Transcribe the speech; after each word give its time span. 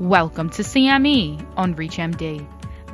Welcome 0.00 0.48
to 0.52 0.62
CME 0.62 1.58
on 1.58 1.74
ReachMD. 1.74 2.48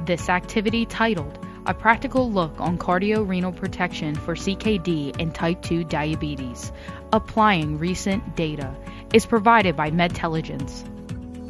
This 0.07 0.29
activity, 0.29 0.87
titled 0.87 1.39
A 1.65 1.73
Practical 1.73 2.33
Look 2.33 2.61
on 2.61 2.79
Cardiorenal 2.79 3.53
Protection 3.53 4.17
for 4.17 4.35
CKD 4.35 5.15
and 5.21 5.33
Type 5.33 5.63
2 5.63 5.85
Diabetes, 5.85 6.73
applying 7.13 7.79
recent 7.79 8.35
data, 8.35 8.75
is 9.15 9.25
provided 9.25 9.77
by 9.77 9.93
Medtelligence. 9.93 10.85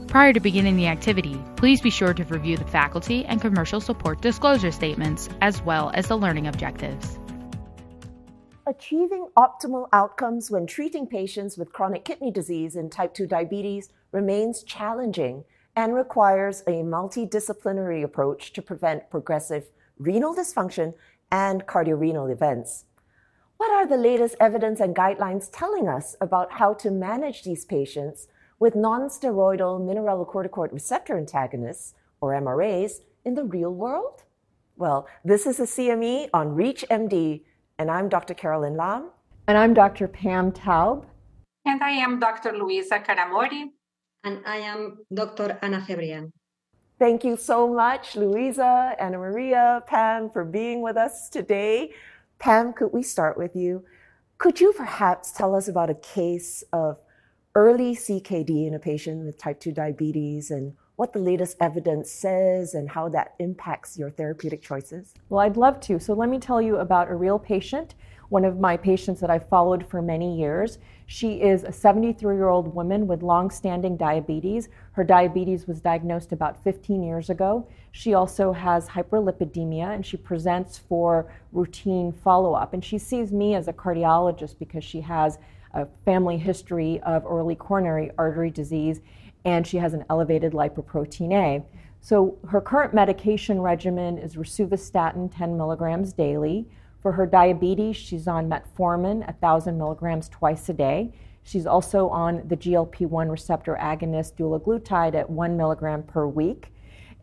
Prior 0.08 0.34
to 0.34 0.40
beginning 0.40 0.76
the 0.76 0.88
activity, 0.88 1.42
please 1.56 1.80
be 1.80 1.88
sure 1.88 2.12
to 2.12 2.24
review 2.24 2.58
the 2.58 2.66
faculty 2.66 3.24
and 3.24 3.40
commercial 3.40 3.80
support 3.80 4.20
disclosure 4.20 4.72
statements 4.72 5.30
as 5.40 5.62
well 5.62 5.90
as 5.94 6.08
the 6.08 6.18
learning 6.18 6.48
objectives. 6.48 7.18
Achieving 8.66 9.28
optimal 9.38 9.88
outcomes 9.90 10.50
when 10.50 10.66
treating 10.66 11.06
patients 11.06 11.56
with 11.56 11.72
chronic 11.72 12.04
kidney 12.04 12.30
disease 12.30 12.76
and 12.76 12.92
type 12.92 13.14
2 13.14 13.26
diabetes 13.26 13.88
remains 14.12 14.62
challenging 14.62 15.44
and 15.74 15.94
requires 15.94 16.62
a 16.62 16.82
multidisciplinary 16.82 18.02
approach 18.02 18.52
to 18.54 18.62
prevent 18.62 19.10
progressive 19.10 19.68
renal 19.98 20.34
dysfunction 20.34 20.94
and 21.30 21.66
cardiorenal 21.66 22.28
events. 22.28 22.84
What 23.56 23.70
are 23.70 23.86
the 23.86 23.96
latest 23.96 24.36
evidence 24.40 24.80
and 24.80 24.94
guidelines 24.94 25.48
telling 25.50 25.88
us 25.88 26.16
about 26.20 26.52
how 26.52 26.74
to 26.74 26.90
manage 26.90 27.42
these 27.42 27.64
patients 27.64 28.28
with 28.58 28.74
nonsteroidal 28.74 29.80
mineralocorticoid 29.80 30.72
receptor 30.72 31.16
antagonists, 31.16 31.94
or 32.20 32.32
MRAs, 32.32 33.00
in 33.24 33.34
the 33.34 33.44
real 33.44 33.72
world? 33.72 34.24
Well, 34.76 35.08
this 35.24 35.46
is 35.46 35.58
a 35.58 35.64
CME 35.64 36.28
on 36.32 36.54
ReachMD, 36.54 37.42
and 37.78 37.90
I'm 37.90 38.08
Dr. 38.08 38.34
Carolyn 38.34 38.76
Lam. 38.76 39.10
And 39.48 39.56
I'm 39.56 39.74
Dr. 39.74 40.08
Pam 40.08 40.52
Taub. 40.52 41.04
And 41.64 41.82
I 41.82 41.90
am 41.90 42.18
Dr. 42.18 42.52
Luisa 42.52 42.98
Caramori. 42.98 43.70
And 44.26 44.40
I 44.44 44.56
am 44.56 44.98
Dr. 45.14 45.56
Ana 45.62 45.86
Cebrian. 45.88 46.32
Thank 46.98 47.22
you 47.22 47.36
so 47.36 47.72
much, 47.72 48.16
Louisa, 48.16 48.96
Anna 48.98 49.18
Maria, 49.18 49.84
Pam, 49.86 50.30
for 50.30 50.44
being 50.44 50.82
with 50.82 50.96
us 50.96 51.28
today. 51.28 51.92
Pam, 52.40 52.72
could 52.72 52.92
we 52.92 53.04
start 53.04 53.38
with 53.38 53.54
you? 53.54 53.84
Could 54.38 54.60
you 54.60 54.72
perhaps 54.72 55.30
tell 55.30 55.54
us 55.54 55.68
about 55.68 55.90
a 55.90 55.94
case 55.94 56.64
of 56.72 56.98
early 57.54 57.94
CKD 57.94 58.66
in 58.66 58.74
a 58.74 58.80
patient 58.80 59.24
with 59.24 59.38
type 59.38 59.60
2 59.60 59.70
diabetes 59.70 60.50
and 60.50 60.74
what 60.96 61.12
the 61.12 61.20
latest 61.20 61.56
evidence 61.60 62.10
says 62.10 62.74
and 62.74 62.90
how 62.90 63.08
that 63.10 63.34
impacts 63.38 63.96
your 63.96 64.10
therapeutic 64.10 64.60
choices? 64.60 65.14
Well, 65.28 65.40
I'd 65.40 65.56
love 65.56 65.78
to. 65.82 66.00
So, 66.00 66.14
let 66.14 66.28
me 66.28 66.40
tell 66.40 66.60
you 66.60 66.78
about 66.78 67.08
a 67.08 67.14
real 67.14 67.38
patient, 67.38 67.94
one 68.30 68.44
of 68.44 68.58
my 68.58 68.76
patients 68.76 69.20
that 69.20 69.30
I've 69.30 69.48
followed 69.48 69.86
for 69.86 70.02
many 70.02 70.36
years. 70.36 70.78
She 71.06 71.40
is 71.40 71.62
a 71.62 71.70
73 71.70 72.34
year 72.34 72.48
old 72.48 72.74
woman 72.74 73.06
with 73.06 73.22
long 73.22 73.48
standing 73.50 73.96
diabetes. 73.96 74.68
Her 74.92 75.04
diabetes 75.04 75.68
was 75.68 75.80
diagnosed 75.80 76.32
about 76.32 76.62
15 76.62 77.02
years 77.02 77.30
ago. 77.30 77.68
She 77.92 78.14
also 78.14 78.52
has 78.52 78.88
hyperlipidemia 78.88 79.94
and 79.94 80.04
she 80.04 80.16
presents 80.16 80.76
for 80.76 81.32
routine 81.52 82.12
follow 82.12 82.54
up. 82.54 82.74
And 82.74 82.84
she 82.84 82.98
sees 82.98 83.32
me 83.32 83.54
as 83.54 83.68
a 83.68 83.72
cardiologist 83.72 84.58
because 84.58 84.82
she 84.82 85.00
has 85.02 85.38
a 85.74 85.86
family 86.04 86.38
history 86.38 87.00
of 87.02 87.24
early 87.24 87.54
coronary 87.54 88.10
artery 88.18 88.50
disease 88.50 89.00
and 89.44 89.64
she 89.64 89.76
has 89.76 89.94
an 89.94 90.04
elevated 90.10 90.52
lipoprotein 90.52 91.32
A. 91.32 91.64
So 92.00 92.36
her 92.48 92.60
current 92.60 92.94
medication 92.94 93.60
regimen 93.60 94.18
is 94.18 94.34
rosuvastatin 94.34 95.30
10 95.36 95.56
milligrams 95.56 96.12
daily. 96.12 96.68
For 97.06 97.12
her 97.12 97.26
diabetes, 97.26 97.94
she's 97.94 98.26
on 98.26 98.50
metformin 98.50 99.24
1,000 99.26 99.78
milligrams 99.78 100.28
twice 100.28 100.68
a 100.68 100.72
day. 100.72 101.12
She's 101.44 101.64
also 101.64 102.08
on 102.08 102.42
the 102.48 102.56
GLP 102.56 103.02
1 103.08 103.28
receptor 103.28 103.78
agonist 103.80 104.34
dulaglutide 104.34 105.14
at 105.14 105.30
1 105.30 105.56
milligram 105.56 106.02
per 106.02 106.26
week. 106.26 106.74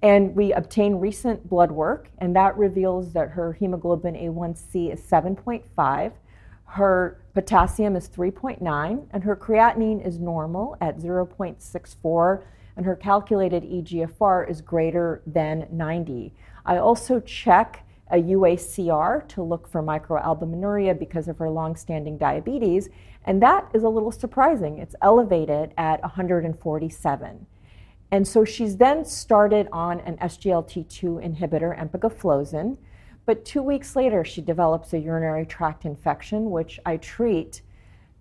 And 0.02 0.34
we 0.38 0.54
obtained 0.54 1.02
recent 1.02 1.50
blood 1.50 1.70
work, 1.70 2.08
and 2.20 2.34
that 2.34 2.58
reveals 2.58 3.12
that 3.12 3.32
her 3.32 3.52
hemoglobin 3.52 4.16
A1C 4.16 4.94
is 4.94 5.02
7.5. 5.02 6.14
Her 6.64 7.22
potassium 7.34 7.98
is 7.98 8.08
3.9, 8.08 9.06
and 9.12 9.24
her 9.26 9.36
creatinine 9.36 10.08
is 10.08 10.18
normal 10.18 10.78
at 10.80 10.98
0.64, 10.98 12.44
and 12.78 12.86
her 12.86 12.96
calculated 12.96 13.64
EGFR 13.64 14.50
is 14.50 14.62
greater 14.62 15.22
than 15.28 15.68
90. 15.74 16.34
I 16.66 16.78
also 16.78 17.20
check 17.20 17.86
a 18.12 18.18
UACR 18.18 19.28
to 19.30 19.42
look 19.42 19.68
for 19.68 19.82
microalbuminuria 19.82 20.98
because 20.98 21.28
of 21.28 21.38
her 21.38 21.50
long-standing 21.50 22.18
diabetes, 22.18 22.90
and 23.26 23.42
that 23.42 23.70
is 23.74 23.84
a 23.84 23.90
little 23.90 24.12
surprising. 24.12 24.78
It's 24.78 24.96
elevated 25.02 25.74
at 25.78 26.02
147. 26.02 27.46
And 28.12 28.28
so 28.28 28.46
she's 28.46 28.78
then 28.78 29.06
started 29.06 29.68
on 29.72 30.00
an 30.02 30.18
SGLT2 30.18 31.40
inhibitor, 31.40 31.76
empagliflozin, 31.78 32.78
but 33.26 33.46
two 33.46 33.64
weeks 33.64 33.96
later, 33.96 34.26
she 34.26 34.42
develops 34.42 34.94
a 34.94 35.00
urinary 35.00 35.46
tract 35.46 35.86
infection, 35.86 36.52
which 36.52 36.80
I 36.86 36.98
treat. 36.98 37.62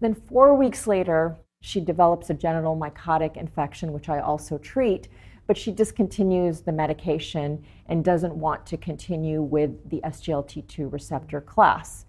Then, 0.00 0.14
four 0.14 0.54
weeks 0.54 0.87
later, 0.87 1.37
she 1.60 1.81
develops 1.81 2.31
a 2.31 2.34
genital 2.34 2.76
mycotic 2.76 3.37
infection, 3.37 3.93
which 3.93 4.09
I 4.09 4.20
also 4.20 4.59
treat. 4.59 5.09
But 5.47 5.56
she 5.56 5.72
discontinues 5.72 6.64
the 6.64 6.72
medication 6.72 7.64
and 7.86 8.04
doesn't 8.04 8.34
want 8.34 8.64
to 8.66 8.76
continue 8.76 9.42
with 9.42 9.91
the 9.91 10.00
SGLT2 10.04 10.92
receptor 10.92 11.41
class. 11.41 12.06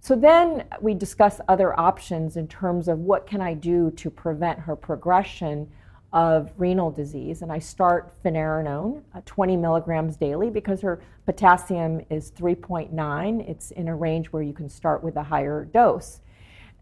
So 0.00 0.14
then 0.14 0.64
we 0.80 0.94
discuss 0.94 1.40
other 1.48 1.78
options 1.78 2.36
in 2.36 2.46
terms 2.46 2.86
of 2.86 3.00
what 3.00 3.26
can 3.26 3.40
I 3.40 3.54
do 3.54 3.90
to 3.92 4.10
prevent 4.10 4.60
her 4.60 4.76
progression 4.76 5.68
of 6.12 6.52
renal 6.56 6.90
disease, 6.90 7.42
and 7.42 7.52
I 7.52 7.58
start 7.58 8.12
finerenone, 8.24 9.02
uh, 9.14 9.20
20 9.26 9.56
milligrams 9.56 10.16
daily, 10.16 10.50
because 10.50 10.80
her 10.80 11.00
potassium 11.26 12.00
is 12.08 12.30
3.9. 12.30 13.40
It's 13.48 13.70
in 13.72 13.88
a 13.88 13.96
range 13.96 14.28
where 14.28 14.42
you 14.42 14.52
can 14.52 14.68
start 14.68 15.02
with 15.02 15.16
a 15.16 15.22
higher 15.22 15.64
dose. 15.64 16.20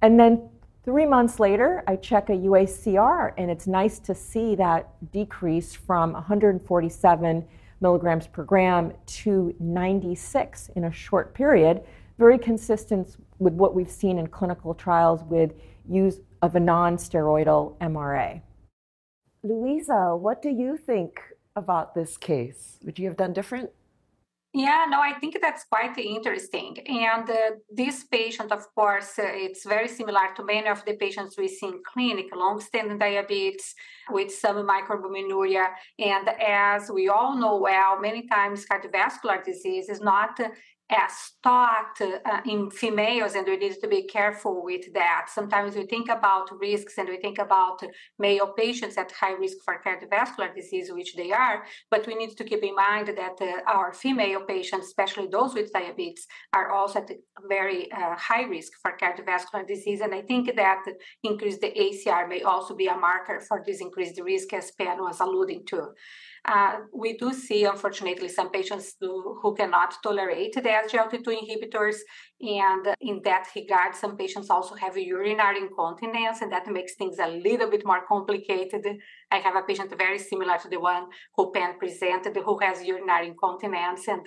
And 0.03 0.21
then 0.21 0.51
three 0.85 1.07
months 1.07 1.41
later, 1.41 1.83
I 1.87 1.97
check 1.97 2.29
a 2.29 2.33
UACR, 2.33 3.33
and 3.37 3.51
it's 3.51 3.67
nice 3.67 3.99
to 4.01 4.15
see 4.15 4.55
that 4.57 4.91
decrease 5.13 5.75
from 5.75 6.13
147 6.13 7.45
milligrams 7.81 8.27
per 8.27 8.45
gram 8.45 8.93
to 9.07 9.55
96 9.59 10.71
in 10.77 10.85
a 10.85 10.93
short 10.93 11.35
period, 11.35 11.83
very 12.19 12.39
consistent 12.39 13.17
with 13.39 13.55
what 13.55 13.75
we've 13.75 13.91
seen 13.91 14.19
in 14.19 14.27
clinical 14.27 14.75
trials 14.75 15.23
with 15.25 15.53
use 15.89 16.21
of 16.43 16.55
a 16.55 16.61
non 16.61 16.97
steroidal 16.97 17.77
MRA. 17.79 18.41
Louisa, 19.43 20.17
what 20.17 20.41
do 20.41 20.49
you 20.49 20.77
think 20.77 21.21
about 21.57 21.95
this 21.95 22.17
case? 22.17 22.79
Would 22.85 22.99
you 22.99 23.07
have 23.09 23.17
done 23.17 23.33
different? 23.33 23.71
Yeah, 24.57 24.87
no, 24.89 25.01
I 25.01 25.15
think 25.15 25.37
that's 25.43 25.65
quite 25.65 25.99
interesting. 25.99 26.79
And 26.87 27.29
uh, 27.29 27.57
this 27.69 28.05
patient, 28.05 28.53
of 28.53 28.73
course, 28.77 29.19
uh, 29.19 29.25
it's 29.27 29.65
very 29.67 29.89
similar 29.89 30.33
to 30.37 30.45
many 30.45 30.69
of 30.69 30.85
the 30.85 30.95
patients 30.95 31.37
we 31.37 31.49
see 31.49 31.67
in 31.67 31.83
clinic, 31.85 32.27
long-standing 32.33 32.99
diabetes 32.99 33.75
with 34.11 34.33
some 34.33 34.65
microalbuminuria. 34.65 35.67
And 35.99 36.29
as 36.41 36.89
we 36.89 37.09
all 37.09 37.37
know 37.37 37.57
well, 37.57 37.99
many 38.01 38.29
times 38.29 38.65
cardiovascular 38.65 39.43
disease 39.43 39.89
is 39.89 40.01
not 40.01 40.39
as 40.91 41.33
taught 41.43 41.99
uh, 42.01 42.41
in 42.47 42.71
females, 42.71 43.35
and 43.35 43.47
we 43.47 43.57
need 43.57 43.77
to 43.81 43.89
be 43.89 44.07
careful 44.07 44.63
with 44.63 44.93
that. 44.93 45.27
Sometimes 45.29 45.75
we 45.75 45.87
think 45.87 46.11
about 46.11 46.51
risks 46.61 46.99
and 46.99 47.09
we 47.09 47.17
think 47.17 47.39
about 47.39 47.83
male 48.19 48.53
patients 48.53 48.99
at 48.99 49.11
high 49.13 49.33
risk 49.33 49.59
for 49.65 49.81
cardiovascular 49.85 50.55
disease, 50.55 50.91
which 50.93 51.17
they 51.17 51.33
are, 51.33 51.65
but 51.91 52.07
we 52.07 52.15
need 52.15 52.37
to 52.37 52.45
keep 52.45 52.63
in 52.63 52.75
mind 52.75 53.09
that 53.09 53.37
uh, 53.41 53.71
our 53.71 53.95
female 53.95 54.43
patients, 54.43 54.87
especially 54.87 55.27
those 55.27 55.55
with 55.55 55.73
diabetes, 55.73 56.27
are 56.53 56.71
also 56.71 56.99
at 57.01 57.11
very 57.49 57.91
uh, 57.91 58.15
high 58.17 58.45
risk 58.45 58.73
for 58.83 58.93
cardiovascular 59.01 59.67
disease. 59.67 60.01
And 60.01 60.15
I 60.15 60.21
think 60.21 60.55
that 60.55 60.85
increased 61.23 61.63
the 61.63 61.73
ACR 61.73 62.29
may 62.29 62.43
also 62.43 62.75
be 62.75 62.89
a 62.89 62.97
marker 62.97 63.41
for 63.41 63.63
this 63.67 63.81
increased 63.81 64.21
risk, 64.21 64.53
as 64.53 64.71
Pam 64.73 64.99
was 64.99 65.21
alluding 65.21 65.65
to. 65.67 65.89
Uh, 66.47 66.81
we 66.93 67.17
do 67.17 67.33
see, 67.33 67.65
unfortunately, 67.65 68.29
some 68.29 68.51
patients 68.51 68.97
do, 69.01 69.39
who 69.41 69.55
cannot 69.55 69.95
tolerate 70.03 70.53
the 70.55 70.61
SGLT2 70.61 71.25
inhibitors. 71.25 71.97
And 72.45 72.95
in 73.01 73.23
that 73.25 73.47
regard, 73.57 73.95
some 73.95 74.19
patients 74.19 74.51
also 74.51 74.75
have 74.75 74.99
urinary 74.99 75.61
incontinence, 75.61 76.43
and 76.43 76.53
that 76.53 76.67
makes 76.67 76.95
things 76.95 77.17
a 77.19 77.27
little 77.27 77.71
bit 77.71 77.87
more 77.87 78.03
complicated. 78.07 78.85
I 79.31 79.39
have 79.39 79.57
a 79.57 79.63
patient 79.63 79.97
very 79.97 80.19
similar 80.19 80.59
to 80.59 80.69
the 80.69 80.79
one 80.79 81.07
who 81.35 81.51
Pam 81.53 81.79
presented, 81.79 82.37
who 82.37 82.59
has 82.59 82.85
urinary 82.85 83.29
incontinence, 83.29 84.07
and 84.09 84.27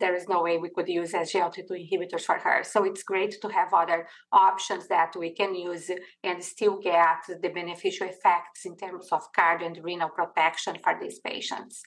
there 0.00 0.16
is 0.16 0.28
no 0.28 0.42
way 0.42 0.58
we 0.58 0.70
could 0.70 0.88
use 0.88 1.12
SGLT2 1.12 1.70
inhibitors 1.70 2.22
for 2.22 2.36
her. 2.38 2.64
So 2.64 2.82
it's 2.82 3.04
great 3.04 3.40
to 3.40 3.48
have 3.48 3.72
other 3.72 4.08
options 4.32 4.88
that 4.88 5.14
we 5.16 5.32
can 5.32 5.54
use 5.54 5.88
and 6.24 6.42
still 6.42 6.80
get 6.80 7.20
the 7.28 7.48
beneficial 7.48 8.08
effects 8.08 8.64
in 8.64 8.76
terms 8.76 9.06
of 9.12 9.22
cardio 9.38 9.66
and 9.66 9.84
renal 9.84 10.08
protection 10.08 10.78
for 10.82 10.98
these 11.00 11.20
patients. 11.20 11.84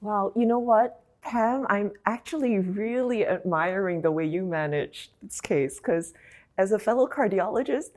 Wow, 0.00 0.32
you 0.34 0.46
know 0.46 0.60
what? 0.60 0.98
Pam, 1.22 1.66
I'm 1.68 1.92
actually 2.06 2.58
really 2.58 3.26
admiring 3.26 4.02
the 4.02 4.10
way 4.10 4.24
you 4.24 4.44
managed 4.44 5.10
this 5.22 5.40
case 5.40 5.76
because 5.78 6.14
as 6.56 6.72
a 6.72 6.78
fellow 6.78 7.06
cardiologist, 7.06 7.90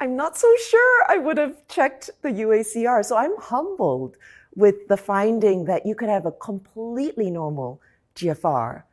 I'm 0.00 0.16
not 0.16 0.36
so 0.36 0.52
sure 0.68 1.04
I 1.08 1.18
would 1.18 1.38
have 1.38 1.66
checked 1.68 2.10
the 2.22 2.28
UACR. 2.28 3.04
So 3.04 3.16
I'm 3.16 3.36
humbled 3.38 4.16
with 4.54 4.86
the 4.88 4.96
finding 4.96 5.64
that 5.64 5.86
you 5.86 5.94
could 5.94 6.08
have 6.08 6.26
a 6.26 6.32
completely 6.32 7.30
normal 7.30 7.80
GFR 8.14 8.84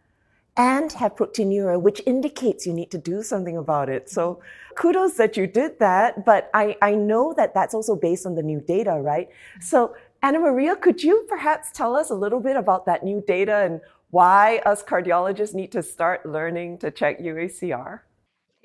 and 0.58 0.92
have 0.94 1.16
proteinuria, 1.16 1.80
which 1.80 2.02
indicates 2.06 2.66
you 2.66 2.74
need 2.74 2.90
to 2.92 2.98
do 2.98 3.22
something 3.22 3.58
about 3.58 3.90
it. 3.90 4.10
So 4.10 4.42
kudos 4.76 5.16
that 5.16 5.36
you 5.36 5.48
did 5.48 5.80
that. 5.80 6.26
But 6.26 6.50
I, 6.54 6.78
I 6.82 6.96
know 6.96 7.34
that 7.34 7.54
that's 7.54 7.74
also 7.74 7.96
based 7.96 8.26
on 8.26 8.36
the 8.36 8.44
new 8.44 8.62
data, 8.62 8.94
right? 8.94 9.30
So 9.60 9.96
Anna 10.22 10.40
Maria, 10.40 10.76
could 10.76 11.04
you 11.04 11.26
perhaps 11.30 11.72
tell 11.72 11.96
us 11.96 12.10
a 12.10 12.16
little 12.16 12.40
bit 12.40 12.56
about 12.56 12.86
that 12.86 13.04
new 13.04 13.24
data 13.28 13.58
and 13.58 13.82
why 14.10 14.62
us 14.66 14.84
cardiologists 14.84 15.54
need 15.54 15.72
to 15.74 15.84
start 15.84 16.26
learning 16.26 16.78
to 16.80 16.90
check 16.90 17.20
UACR? 17.20 18.00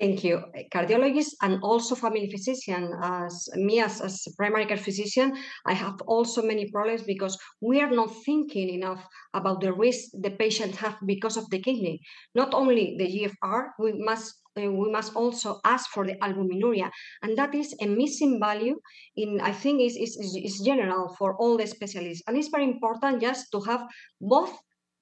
Thank 0.01 0.23
you. 0.23 0.41
Cardiologists 0.73 1.35
and 1.43 1.61
also 1.61 1.93
family 1.93 2.27
physician, 2.31 2.91
as 3.03 3.47
me 3.53 3.81
as, 3.81 4.01
as 4.01 4.25
a 4.25 4.31
primary 4.35 4.65
care 4.65 4.75
physician, 4.75 5.37
I 5.67 5.73
have 5.73 6.01
also 6.07 6.41
many 6.41 6.71
problems 6.71 7.03
because 7.03 7.37
we 7.61 7.81
are 7.81 7.91
not 7.91 8.09
thinking 8.25 8.69
enough 8.69 9.07
about 9.35 9.61
the 9.61 9.71
risk 9.71 10.09
the 10.13 10.31
patient 10.31 10.75
have 10.77 10.97
because 11.05 11.37
of 11.37 11.47
the 11.51 11.59
kidney. 11.59 12.01
Not 12.33 12.55
only 12.55 12.95
the 12.97 13.05
GFR, 13.13 13.73
we 13.77 13.93
must 13.93 14.41
uh, 14.57 14.71
we 14.71 14.91
must 14.91 15.15
also 15.15 15.59
ask 15.65 15.91
for 15.91 16.03
the 16.07 16.15
albuminuria, 16.15 16.89
and 17.21 17.37
that 17.37 17.53
is 17.53 17.75
a 17.79 17.85
missing 17.85 18.39
value. 18.39 18.79
In 19.17 19.39
I 19.39 19.53
think 19.53 19.81
is 19.81 19.95
is 19.95 20.17
is 20.17 20.63
general 20.65 21.15
for 21.19 21.37
all 21.37 21.57
the 21.57 21.67
specialists, 21.67 22.23
and 22.25 22.35
it's 22.37 22.49
very 22.49 22.65
important 22.65 23.21
just 23.21 23.51
to 23.51 23.61
have 23.69 23.85
both 24.19 24.51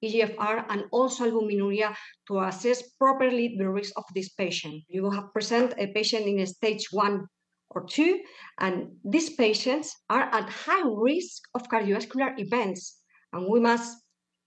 EGFR 0.04 0.64
and 0.68 0.84
also 0.92 1.30
albuminuria 1.30 1.94
to 2.28 2.40
assess 2.40 2.82
properly 2.98 3.56
the 3.58 3.68
risk 3.68 3.92
of 3.96 4.04
this 4.14 4.30
patient. 4.30 4.82
You 4.88 5.10
have 5.10 5.32
present 5.32 5.74
a 5.78 5.88
patient 5.88 6.26
in 6.26 6.40
a 6.40 6.46
stage 6.46 6.88
one 6.90 7.26
or 7.70 7.84
two, 7.86 8.20
and 8.58 8.88
these 9.04 9.30
patients 9.30 9.94
are 10.08 10.22
at 10.22 10.48
high 10.48 10.82
risk 10.84 11.42
of 11.54 11.68
cardiovascular 11.68 12.38
events. 12.38 12.98
And 13.32 13.46
we 13.48 13.60
must 13.60 13.96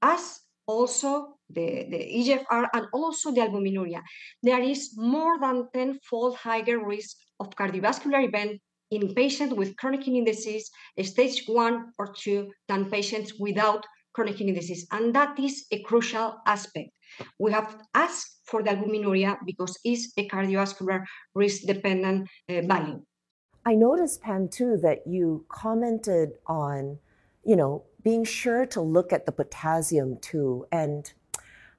ask 0.01 0.41
also 0.67 1.35
the, 1.50 1.85
the 1.89 1.99
EGFR 1.99 2.67
and 2.73 2.88
also 2.94 3.31
the 3.31 3.41
albuminuria. 3.41 4.01
There 4.41 4.61
is 4.61 4.94
more 4.97 5.39
than 5.39 5.67
10-fold 5.73 6.35
higher 6.35 6.85
risk 6.85 7.17
of 7.39 7.49
cardiovascular 7.51 8.27
event 8.27 8.59
in 8.91 9.13
patients 9.13 9.53
with 9.53 9.75
chronic 9.77 10.01
kidney 10.01 10.23
disease, 10.23 10.69
stage 11.01 11.44
one 11.47 11.91
or 11.97 12.13
two, 12.13 12.51
than 12.67 12.89
patients 12.89 13.33
without 13.39 13.85
chronic 14.13 14.38
kidney 14.38 14.54
disease. 14.54 14.88
And 14.92 15.13
that 15.15 15.38
is 15.39 15.65
a 15.71 15.81
crucial 15.81 16.36
aspect. 16.45 16.89
We 17.39 17.51
have 17.51 17.77
asked 17.94 18.39
for 18.45 18.63
the 18.63 18.71
albuminuria 18.71 19.38
because 19.45 19.77
it's 19.83 20.13
a 20.18 20.27
cardiovascular 20.27 21.04
risk 21.36 21.63
dependent 21.63 22.30
uh, 22.50 22.62
value. 22.62 23.01
I 23.65 23.75
noticed, 23.75 24.21
Pam, 24.21 24.50
too, 24.50 24.77
that 24.77 25.07
you 25.07 25.45
commented 25.48 26.33
on, 26.48 27.00
you 27.45 27.56
know, 27.56 27.83
being 28.04 28.25
sure 28.25 28.65
to 28.68 28.81
look 28.81 29.13
at 29.13 29.25
the 29.25 29.31
potassium 29.31 30.18
too. 30.18 30.66
And 30.71 31.12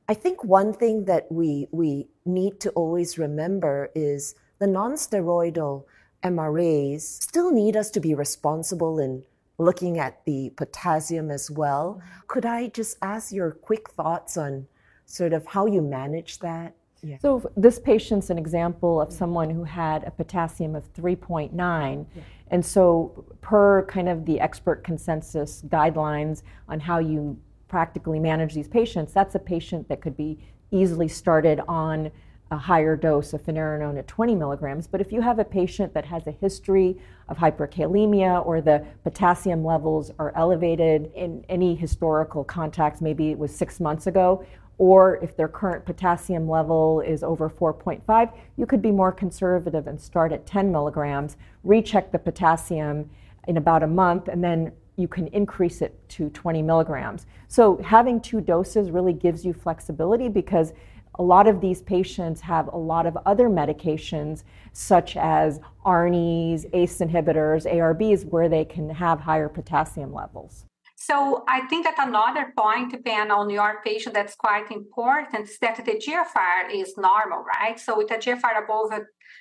I 0.09 0.15
think 0.15 0.43
one 0.43 0.73
thing 0.73 1.05
that 1.05 1.31
we, 1.31 1.69
we 1.71 2.09
need 2.25 2.61
to 2.61 2.71
always 2.71 3.19
remember 3.19 3.91
is 3.95 4.35
the 4.59 4.67
non-steroidal 4.67 5.85
MRAs 6.23 7.03
still 7.03 7.51
need 7.53 7.77
us 7.77 7.91
to 7.91 8.01
be 8.01 8.15
responsible 8.15 8.99
in 8.99 9.25
looking 9.59 9.99
at 9.99 10.25
the 10.25 10.51
potassium 10.57 11.31
as 11.31 11.51
well. 11.51 12.01
Mm-hmm. 12.01 12.21
Could 12.29 12.47
I 12.47 12.69
just 12.69 12.97
ask 13.03 13.33
your 13.33 13.53
quick 13.53 13.91
thoughts 13.91 14.37
on 14.37 14.67
sort 15.07 15.33
of 15.33 15.47
how 15.47 15.67
you 15.67 15.83
manage 15.83 16.39
that? 16.41 16.75
Yeah. 17.03 17.19
So 17.19 17.51
this 17.57 17.79
patient's 17.79 18.31
an 18.31 18.39
example 18.39 19.01
of 19.01 19.13
someone 19.13 19.51
who 19.51 19.65
had 19.65 20.05
a 20.05 20.11
potassium 20.11 20.75
of 20.75 20.91
3.9. 20.95 21.53
Yeah. 21.53 22.23
And 22.49 22.65
so 22.65 23.25
per 23.43 23.85
kind 23.87 24.09
of 24.09 24.25
the 24.25 24.41
expert 24.41 24.83
consensus 24.85 25.63
guidelines 25.69 26.43
on 26.69 26.81
how 26.81 26.99
you 26.99 27.39
practically 27.69 28.19
manage 28.19 28.55
these 28.55 28.69
patients, 28.69 29.13
that's 29.13 29.35
a 29.35 29.39
patient 29.39 29.89
that 29.89 30.01
could 30.01 30.17
be 30.17 30.39
easily 30.71 31.09
started 31.09 31.61
on 31.69 32.11
a 32.51 32.57
higher 32.57 32.97
dose 32.97 33.33
of 33.33 33.43
finerenone 33.43 33.99
at 33.99 34.07
20 34.07 34.35
milligrams. 34.35 34.87
But 34.87 35.01
if 35.01 35.13
you 35.13 35.21
have 35.21 35.39
a 35.39 35.45
patient 35.45 35.95
that 35.95 36.05
has 36.05 36.27
a 36.27 36.31
history 36.31 36.99
of 37.29 37.39
hyperkalemia 37.39 38.45
or 38.47 38.61
the 38.61 38.85
potassium 39.03 39.65
levels 39.65 40.11
are 40.19 40.33
elevated 40.37 41.11
in 41.15 41.45
any 41.49 41.75
historical 41.75 42.45
context, 42.45 43.03
maybe 43.03 43.31
it 43.31 43.39
was 43.39 43.55
six 43.55 43.81
months 43.81 44.07
ago, 44.07 44.45
or 44.79 45.17
if 45.23 45.37
their 45.37 45.49
current 45.49 45.85
potassium 45.85 46.49
level 46.49 47.01
is 47.01 47.23
over 47.23 47.49
4.5, 47.49 48.33
you 48.57 48.67
could 48.67 48.83
be 48.83 48.91
more 48.91 49.13
conservative 49.13 49.87
and 49.87 50.01
start 50.01 50.33
at 50.33 50.47
10 50.47 50.71
milligrams, 50.71 51.37
recheck 51.63 52.13
the 52.13 52.19
potassium 52.19 53.09
in 53.47 53.57
about 53.57 53.83
a 53.83 53.87
month, 53.87 54.29
and 54.29 54.43
then 54.43 54.73
you 54.97 55.09
can 55.09 55.27
increase 55.29 55.83
it 55.83 55.97
to 56.09 56.29
20 56.31 56.63
milligrams. 56.63 57.27
So 57.49 57.79
having 57.79 58.21
two 58.21 58.41
doses 58.41 58.91
really 58.91 59.13
gives 59.13 59.45
you 59.45 59.53
flexibility 59.53 60.29
because 60.29 60.73
a 61.17 61.23
lot 61.23 61.47
of 61.47 61.61
these 61.61 61.83
patients 61.83 62.41
have 62.41 62.69
a 62.69 62.77
lot 62.77 63.07
of 63.07 63.17
other 63.27 63.49
medications, 63.49 64.45
such 64.73 65.17
as 65.17 65.61
ARNIs, 65.85 66.67
ACE 66.73 66.99
inhibitors, 66.99 67.71
ARBs, 67.71 68.25
where 68.27 68.49
they 68.49 68.65
can 68.65 68.91
have 68.91 69.21
higher 69.21 69.49
potassium 69.49 70.13
levels. 70.13 70.65
So 70.97 71.45
I 71.49 71.67
think 71.67 71.85
that 71.85 71.97
another 71.99 72.53
point, 72.57 72.91
depending 72.91 73.31
on 73.31 73.51
your 73.51 73.83
patient, 73.85 74.15
that's 74.15 74.35
quite 74.35 74.71
important 74.71 75.49
is 75.49 75.59
that 75.59 75.77
the 75.85 75.93
GFR 75.93 76.73
is 76.73 76.97
normal, 76.97 77.45
right? 77.45 77.79
So 77.79 77.99
with 77.99 78.11
a 78.11 78.15
GFR 78.15 78.65
above 78.65 78.91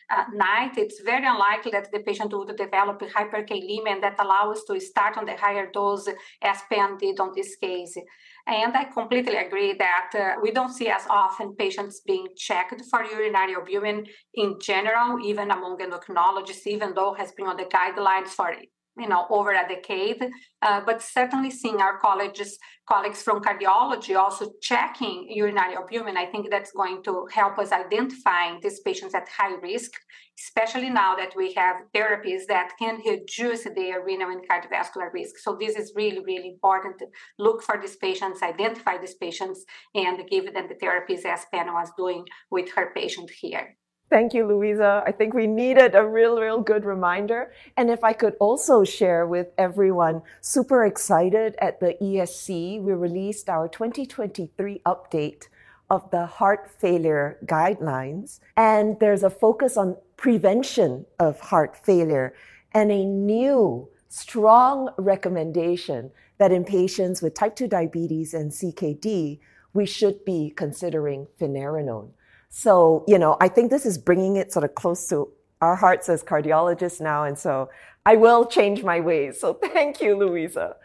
uh, 0.10 0.24
90, 0.34 0.82
it's 0.82 1.02
very 1.02 1.26
unlikely 1.26 1.72
that 1.72 1.92
the 1.92 2.00
patient 2.00 2.34
would 2.34 2.56
develop 2.56 3.00
hyperkalemia, 3.00 3.92
and 3.92 4.04
that 4.04 4.20
allows 4.20 4.58
us 4.58 4.64
to 4.66 4.80
start 4.80 5.18
on 5.18 5.26
the 5.26 5.36
higher 5.36 5.70
dose 5.72 6.08
as 6.42 6.58
Pam 6.72 6.98
did 6.98 7.20
on 7.20 7.32
this 7.36 7.56
case. 7.56 7.98
And 8.46 8.76
I 8.76 8.86
completely 8.86 9.38
agree 9.38 9.74
that 9.74 10.10
uh, 10.14 10.42
we 10.42 10.52
don't 10.52 10.74
see 10.74 10.90
as 10.90 11.04
often 11.10 11.56
patients 11.56 12.02
being 12.06 12.28
checked 12.36 12.82
for 12.90 13.04
urinary 13.04 13.56
albumin 13.56 14.06
in 14.34 14.58
general, 14.60 15.20
even 15.26 15.52
among 15.52 15.78
endocrinologists, 15.78 16.68
even 16.68 16.94
though 16.94 17.14
has 17.14 17.32
been 17.32 17.48
on 17.48 17.58
the 17.58 17.66
guidelines 17.66 18.30
for 18.30 18.54
you 18.98 19.08
know 19.08 19.26
over 19.30 19.52
a 19.52 19.68
decade 19.68 20.22
uh, 20.62 20.82
but 20.86 21.02
certainly 21.02 21.50
seeing 21.50 21.82
our 21.82 21.98
colleges 22.00 22.58
colleagues 22.88 23.22
from 23.22 23.42
cardiology 23.42 24.16
also 24.16 24.52
checking 24.62 25.28
urinary 25.30 25.76
albumin 25.76 26.18
i 26.18 26.26
think 26.26 26.50
that's 26.50 26.72
going 26.72 27.02
to 27.04 27.28
help 27.32 27.58
us 27.58 27.72
identifying 27.72 28.60
these 28.62 28.80
patients 28.82 29.16
at 29.16 29.28
high 29.30 29.56
risk 29.62 29.92
especially 30.40 30.90
now 30.90 31.16
that 31.16 31.34
we 31.36 31.54
have 31.54 31.78
therapies 31.96 32.46
that 32.48 32.72
can 32.80 33.00
reduce 33.06 33.64
their 33.64 34.04
renal 34.04 34.32
and 34.32 34.48
cardiovascular 34.50 35.14
risk. 35.14 35.38
So 35.38 35.58
this 35.60 35.76
is 35.76 35.94
really 35.96 36.20
really 36.20 36.50
important. 36.50 37.00
To 37.00 37.08
look 37.40 37.62
for 37.62 37.80
these 37.80 37.96
patients 37.96 38.42
identify 38.42 38.98
these 38.98 39.16
patients 39.16 39.64
and 39.96 40.28
give 40.30 40.46
them 40.54 40.68
the 40.68 40.76
therapies 40.76 41.26
as 41.26 41.46
Pam 41.54 41.74
was 41.74 41.92
doing 41.98 42.26
with 42.50 42.72
her 42.76 42.92
patient 42.96 43.30
here 43.30 43.78
Thank 44.10 44.34
you, 44.36 44.46
Louisa. 44.46 45.04
I 45.08 45.12
think 45.12 45.34
we 45.34 45.48
needed 45.48 45.96
a 45.96 46.06
real, 46.06 46.40
real 46.40 46.62
good 46.62 46.86
reminder. 46.86 47.52
And 47.76 47.90
if 47.90 48.04
I 48.04 48.14
could 48.14 48.36
also 48.40 48.84
share 48.84 49.26
with 49.26 49.48
everyone, 49.58 50.22
super 50.40 50.86
excited 50.86 51.56
at 51.60 51.80
the 51.80 51.98
ESC, 52.00 52.80
we 52.82 52.94
released 52.94 53.50
our 53.50 53.68
2023 53.68 54.82
update 54.86 55.48
of 55.90 56.10
the 56.12 56.26
heart 56.26 56.70
failure 56.70 57.40
guidelines. 57.46 58.40
And 58.56 59.00
there's 59.00 59.24
a 59.24 59.30
focus 59.30 59.78
on 59.78 59.98
prevention 60.16 61.06
of 61.20 61.40
heart 61.40 61.76
failure 61.84 62.36
and 62.72 62.92
a 62.92 63.04
new 63.06 63.90
strong 64.10 64.90
recommendation 64.98 66.12
that 66.38 66.52
in 66.52 66.64
patients 66.64 67.22
with 67.22 67.34
type 67.34 67.56
2 67.56 67.68
diabetes 67.68 68.34
and 68.34 68.52
CKD, 68.52 69.40
we 69.74 69.86
should 69.86 70.24
be 70.24 70.54
considering 70.56 71.28
finerenone. 71.40 72.10
So, 72.56 73.04
you 73.08 73.18
know, 73.18 73.36
I 73.42 73.48
think 73.48 73.72
this 73.72 73.84
is 73.84 73.98
bringing 73.98 74.36
it 74.36 74.54
sort 74.54 74.64
of 74.64 74.76
close 74.76 75.08
to 75.08 75.28
our 75.60 75.76
hearts 75.76 76.08
as 76.08 76.24
cardiologists 76.24 77.02
now. 77.02 77.24
And 77.24 77.38
so 77.38 77.68
I 78.06 78.16
will 78.16 78.46
change 78.46 78.84
my 78.84 79.00
ways. 79.00 79.40
So 79.40 79.54
thank 79.74 80.00
you, 80.00 80.16
Louisa. 80.16 80.76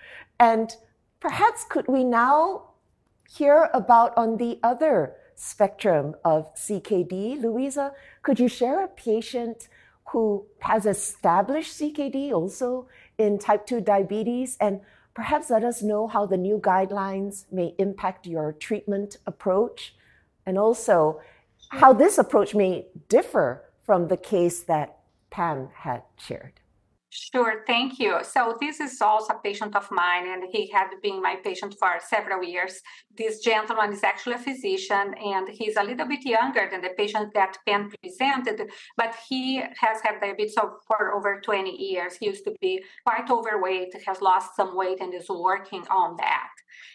And 0.40 0.75
perhaps 1.20 1.66
could 1.68 1.87
we 1.87 2.04
now 2.04 2.70
hear 3.28 3.68
about 3.75 4.16
on 4.16 4.38
the 4.38 4.58
other 4.62 5.16
spectrum 5.34 6.14
of 6.25 6.52
CKD? 6.54 7.42
Louisa, 7.42 7.92
could 8.22 8.40
you 8.40 8.48
share 8.48 8.82
a 8.82 8.88
patient 8.88 9.68
who 10.12 10.46
has 10.60 10.87
established 10.87 11.78
CKD 11.78 12.32
also 12.32 12.88
in 13.18 13.38
type 13.38 13.66
2 13.66 13.82
diabetes 13.82 14.56
and 14.58 14.80
perhaps 15.12 15.50
let 15.50 15.62
us 15.64 15.82
know 15.82 16.06
how 16.06 16.25
the 16.25 16.38
new 16.38 16.56
guidelines 16.56 17.44
may 17.52 17.75
impact 17.78 18.26
your 18.26 18.52
treatment 18.52 19.18
approach? 19.26 19.94
And 20.46 20.56
also, 20.56 21.20
how 21.70 21.92
this 21.92 22.18
approach 22.18 22.54
may 22.54 22.87
differ 23.08 23.64
from 23.84 24.08
the 24.08 24.16
case 24.16 24.62
that 24.64 24.98
Pam 25.30 25.68
had 25.75 26.02
shared. 26.16 26.60
Sure, 27.20 27.64
thank 27.66 27.98
you. 27.98 28.18
So, 28.22 28.56
this 28.60 28.78
is 28.78 29.00
also 29.00 29.34
a 29.34 29.40
patient 29.40 29.75
of 29.75 29.90
mine, 29.90 30.28
and 30.28 30.44
he 30.52 30.70
had 30.70 30.88
been 31.02 31.20
my 31.20 31.34
patient 31.42 31.75
for 31.80 31.98
several 32.08 32.44
years. 32.44 32.80
This 33.16 33.40
gentleman 33.40 33.92
is 33.92 34.04
actually 34.04 34.37
a 34.37 34.38
physician, 34.38 35.14
and 35.34 35.48
he's 35.48 35.76
a 35.76 35.82
little 35.82 36.06
bit 36.06 36.25
younger 36.25 36.68
than 36.70 36.80
the 36.80 36.90
patient 36.96 37.34
that 37.34 37.58
Pen 37.66 37.90
presented, 38.00 38.70
but 38.96 39.16
he 39.28 39.56
has 39.56 40.00
had 40.04 40.20
diabetes 40.20 40.54
for 40.87 41.12
over 41.12 41.40
20 41.40 41.70
years. 41.70 42.16
He 42.16 42.26
used 42.26 42.44
to 42.44 42.54
be 42.60 42.84
quite 43.04 43.28
overweight, 43.28 43.94
has 44.06 44.20
lost 44.20 44.54
some 44.54 44.76
weight, 44.76 45.00
and 45.00 45.12
is 45.12 45.28
working 45.28 45.84
on 45.88 46.16
that. 46.18 46.50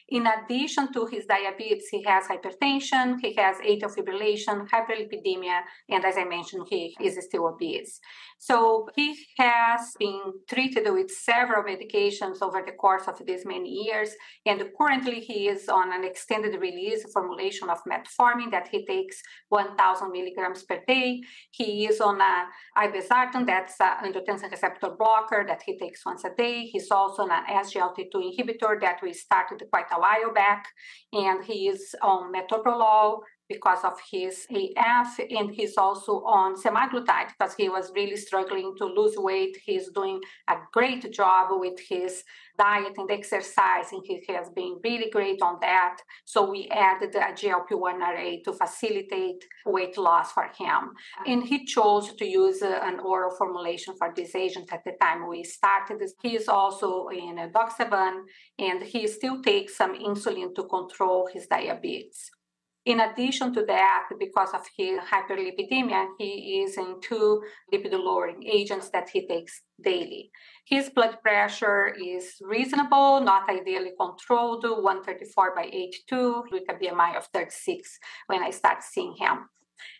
In 0.10 0.28
addition 0.28 0.94
to 0.94 1.06
his 1.06 1.26
diabetes, 1.26 1.88
he 1.90 2.04
has 2.04 2.26
hypertension, 2.28 3.20
he 3.22 3.34
has 3.36 3.58
atrial 3.58 3.94
fibrillation, 3.94 4.68
hyperlipidemia, 4.70 5.62
and 5.90 6.06
as 6.06 6.18
I 6.18 6.24
mentioned, 6.26 6.68
he 6.70 6.96
is 7.02 7.18
still 7.26 7.48
obese. 7.48 8.00
So 8.38 8.90
he 8.96 9.18
has 9.38 9.94
been 10.00 10.13
treated 10.50 10.92
with 10.92 11.10
several 11.12 11.64
medications 11.64 12.42
over 12.42 12.62
the 12.66 12.74
course 12.74 13.08
of 13.08 13.22
these 13.26 13.46
many 13.46 13.70
years, 13.70 14.12
and 14.46 14.64
currently 14.80 15.20
he 15.20 15.48
is 15.48 15.70
on 15.70 15.94
an 15.94 16.04
extended 16.04 16.60
release 16.60 17.04
formulation 17.12 17.70
of 17.70 17.80
metformin 17.92 18.52
that 18.52 18.68
he 18.68 18.86
takes 18.86 19.22
1,000 19.50 20.12
milligrams 20.12 20.64
per 20.64 20.80
day. 20.88 21.22
He 21.52 21.86
is 21.88 22.02
on 22.02 22.20
a 22.22 22.46
irbesartan, 22.78 23.46
that's 23.46 23.76
an 23.80 24.12
angiotensin 24.12 24.52
receptor 24.52 24.90
blocker 24.98 25.46
that 25.48 25.62
he 25.66 25.78
takes 25.78 26.06
once 26.06 26.24
a 26.24 26.32
day. 26.36 26.66
He's 26.66 26.92
also 26.92 27.24
on 27.24 27.32
an 27.32 27.46
SGLT2 27.64 28.14
inhibitor 28.14 28.80
that 28.82 29.00
we 29.02 29.14
started 29.14 29.64
quite 29.72 29.92
a 29.92 30.00
while 30.00 30.34
back, 30.34 30.68
and 31.14 31.44
he 31.44 31.68
is 31.68 31.96
on 32.02 32.34
metoprolol 32.34 33.20
because 33.54 33.84
of 33.84 33.96
his 34.12 34.36
AF, 34.50 35.20
and 35.38 35.52
he's 35.58 35.78
also 35.78 36.14
on 36.40 36.50
semaglutide 36.64 37.30
because 37.34 37.54
he 37.56 37.70
was 37.70 37.92
really 37.96 38.16
struggling 38.28 38.74
to 38.80 38.86
lose 38.86 39.16
weight. 39.18 39.56
He's 39.64 39.90
doing 40.00 40.20
a 40.50 40.56
great 40.72 41.04
job 41.12 41.48
with 41.52 41.80
his 41.92 42.24
diet 42.58 42.94
and 42.98 43.10
exercise, 43.12 43.92
and 43.92 44.04
he 44.06 44.16
has 44.30 44.50
been 44.50 44.74
really 44.84 45.10
great 45.10 45.42
on 45.42 45.58
that. 45.62 45.98
So 46.26 46.50
we 46.50 46.68
added 46.70 47.16
a 47.16 47.34
GLP-1 47.40 47.98
RA 48.00 48.30
to 48.46 48.54
facilitate 48.54 49.42
weight 49.66 49.98
loss 49.98 50.32
for 50.32 50.48
him. 50.60 50.82
And 51.26 51.44
he 51.44 51.66
chose 51.66 52.14
to 52.20 52.26
use 52.26 52.62
uh, 52.62 52.80
an 52.84 53.00
oral 53.00 53.36
formulation 53.36 53.96
for 53.98 54.14
this 54.16 54.36
agent 54.36 54.72
at 54.72 54.84
the 54.86 54.94
time 55.02 55.28
we 55.28 55.44
started. 55.44 56.02
He 56.22 56.36
is 56.36 56.48
also 56.48 57.08
in 57.08 57.36
edoxaban, 57.38 58.14
and 58.60 58.84
he 58.84 59.08
still 59.08 59.42
takes 59.42 59.78
some 59.78 59.94
insulin 59.96 60.54
to 60.56 60.64
control 60.64 61.30
his 61.34 61.48
diabetes. 61.48 62.32
In 62.86 63.00
addition 63.00 63.54
to 63.54 63.64
that, 63.66 64.10
because 64.20 64.50
of 64.54 64.68
his 64.78 65.00
hyperlipidemia, 65.00 66.08
he 66.18 66.64
is 66.64 66.78
in 66.78 67.00
two 67.02 67.42
lipid 67.74 67.94
lowering 67.94 68.44
agents 68.44 68.90
that 68.90 69.08
he 69.08 69.26
takes 69.26 69.62
daily. 69.82 70.32
His 70.66 70.90
blood 70.90 71.22
pressure 71.22 71.96
is 71.96 72.36
reasonable, 72.42 73.22
not 73.22 73.50
ideally 73.50 73.94
controlled, 73.98 74.66
134 74.66 75.56
by 75.56 75.70
82, 75.72 76.44
with 76.52 76.64
a 76.70 76.74
BMI 76.74 77.16
of 77.16 77.26
36 77.34 78.00
when 78.28 78.44
I 78.44 78.50
start 78.50 78.84
seeing 78.84 79.16
him. 79.18 79.50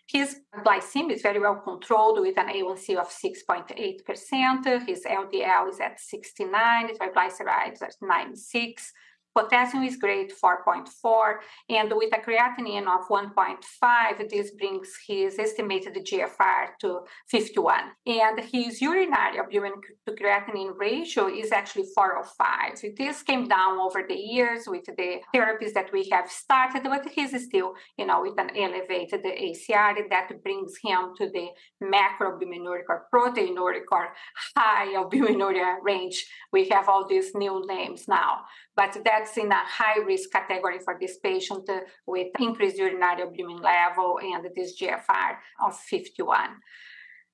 His 0.06 0.40
glycemia 0.64 1.12
is 1.12 1.22
very 1.22 1.40
well 1.40 1.62
controlled 1.64 2.20
with 2.20 2.38
an 2.38 2.48
A1C 2.48 2.96
of 2.96 3.08
6.8%. 3.08 4.86
His 4.86 5.04
LDL 5.04 5.70
is 5.70 5.80
at 5.80 5.98
69, 5.98 6.88
his 6.88 6.98
triglycerides 6.98 7.82
at 7.82 7.94
96 8.02 8.92
Potassium 9.36 9.82
is 9.82 9.96
great, 9.96 10.32
4.4, 10.32 11.34
and 11.68 11.92
with 11.94 12.12
a 12.14 12.20
creatinine 12.20 12.86
of 12.86 13.08
1.5, 13.08 14.30
this 14.30 14.52
brings 14.52 14.96
his 15.06 15.38
estimated 15.38 15.94
GFR 15.94 16.78
to 16.80 17.00
51. 17.28 17.74
And 18.06 18.40
his 18.40 18.80
urinary 18.80 19.38
albumin 19.38 19.72
to 20.06 20.14
creatinine 20.14 20.78
ratio 20.78 21.28
is 21.28 21.50
actually 21.50 21.86
405. 21.94 22.96
This 22.96 23.22
came 23.22 23.48
down 23.48 23.78
over 23.78 24.04
the 24.08 24.14
years 24.14 24.68
with 24.68 24.84
the 24.84 25.20
therapies 25.34 25.72
that 25.74 25.92
we 25.92 26.08
have 26.10 26.30
started, 26.30 26.84
but 26.84 27.08
he's 27.08 27.32
still, 27.44 27.74
you 27.98 28.06
know, 28.06 28.22
with 28.22 28.38
an 28.38 28.50
elevated 28.56 29.24
ACR 29.24 29.96
that 30.10 30.42
brings 30.42 30.74
him 30.82 31.12
to 31.18 31.28
the 31.28 31.48
macroalbuminuric 31.82 32.84
or 32.88 33.06
proteinuria 33.12 33.80
or 33.90 34.14
high 34.56 34.94
albuminuria 34.94 35.76
range. 35.82 36.26
We 36.52 36.68
have 36.68 36.88
all 36.88 37.06
these 37.08 37.34
new 37.34 37.64
names 37.66 38.06
now, 38.06 38.44
but 38.76 38.96
that 39.04 39.23
that's 39.24 39.36
in 39.38 39.50
a 39.50 39.54
high 39.54 40.00
risk 40.04 40.30
category 40.30 40.78
for 40.78 40.96
this 41.00 41.18
patient 41.18 41.68
with 42.06 42.28
increased 42.38 42.76
urinary 42.76 43.22
albumin 43.22 43.60
level 43.62 44.18
and 44.22 44.46
this 44.54 44.78
GFR 44.80 45.36
of 45.64 45.78
51. 45.78 46.50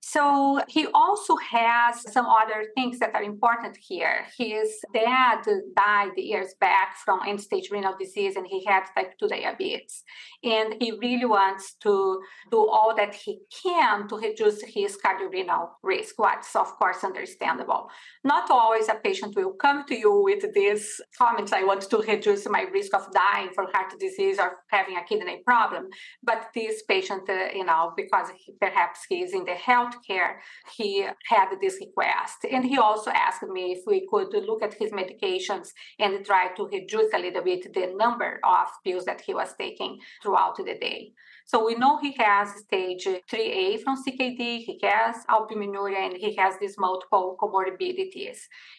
So 0.01 0.61
he 0.69 0.87
also 0.95 1.37
has 1.37 2.11
some 2.13 2.27
other 2.27 2.67
things 2.75 2.99
that 3.01 3.15
are 3.15 3.23
important 3.23 3.77
here. 3.81 4.25
His 4.37 4.81
dad 4.95 5.43
died 5.77 6.13
years 6.17 6.55
back 6.59 6.97
from 7.05 7.21
end 7.27 7.41
stage 7.41 7.71
renal 7.71 7.95
disease 7.99 8.37
and 8.37 8.47
he 8.47 8.65
had 8.65 8.85
type 8.97 9.13
2 9.19 9.29
diabetes. 9.29 10.03
And 10.43 10.77
he 10.81 10.93
really 10.93 11.27
wants 11.27 11.75
to 11.83 12.21
do 12.51 12.59
all 12.59 12.95
that 12.97 13.15
he 13.15 13.41
can 13.63 14.09
to 14.09 14.17
reduce 14.17 14.63
his 14.63 14.97
cardiorenal 14.97 15.79
risk, 15.83 16.15
what's 16.19 16.57
of 16.57 16.69
course 16.79 17.05
understandable. 17.05 17.91
Not 18.25 18.51
always 18.51 18.89
a 18.89 18.95
patient 18.95 19.37
will 19.37 19.53
come 19.53 19.85
to 19.87 19.95
you 19.95 20.23
with 20.23 20.45
these 20.55 21.01
comments 21.19 21.53
I 21.53 21.65
want 21.65 21.83
to 21.83 21.99
reduce 21.99 22.49
my 22.49 22.63
risk 22.63 22.95
of 22.95 23.07
dying 23.13 23.51
from 23.55 23.67
heart 23.73 23.93
disease 24.01 24.39
or 24.39 24.61
having 24.71 24.97
a 24.97 25.05
kidney 25.05 25.43
problem. 25.45 25.89
But 26.23 26.49
this 26.55 26.83
patient, 26.89 27.29
uh, 27.29 27.49
you 27.55 27.65
know, 27.65 27.93
because 27.97 28.29
he, 28.37 28.55
perhaps 28.59 29.01
he 29.09 29.23
is 29.23 29.35
in 29.35 29.45
the 29.45 29.53
health 29.53 29.90
healthcare, 29.91 30.37
he 30.77 31.07
had 31.29 31.49
this 31.61 31.79
request. 31.81 32.45
And 32.51 32.65
he 32.65 32.79
also 32.79 33.11
asked 33.11 33.43
me 33.43 33.73
if 33.73 33.81
we 33.87 34.07
could 34.11 34.33
look 34.33 34.63
at 34.63 34.75
his 34.75 34.93
medications 34.93 35.69
and 35.99 36.25
try 36.25 36.49
to 36.57 36.67
reduce 36.67 37.13
a 37.15 37.19
little 37.19 37.43
bit 37.43 37.73
the 37.73 37.93
number 37.97 38.41
of 38.45 38.69
pills 38.85 39.05
that 39.05 39.21
he 39.21 39.35
was 39.35 39.55
taking 39.59 39.99
throughout 40.23 40.57
the 40.57 40.65
day. 40.65 41.13
So 41.51 41.67
we 41.67 41.75
know 41.75 41.99
he 41.99 42.15
has 42.17 42.61
stage 42.61 43.07
3A 43.07 43.83
from 43.83 43.97
CKD, 44.01 44.39
he 44.63 44.79
has 44.85 45.17
albuminuria, 45.29 46.07
and 46.07 46.17
he 46.17 46.37
has 46.37 46.55
these 46.61 46.77
multiple 46.79 47.37
comorbidities. 47.41 48.39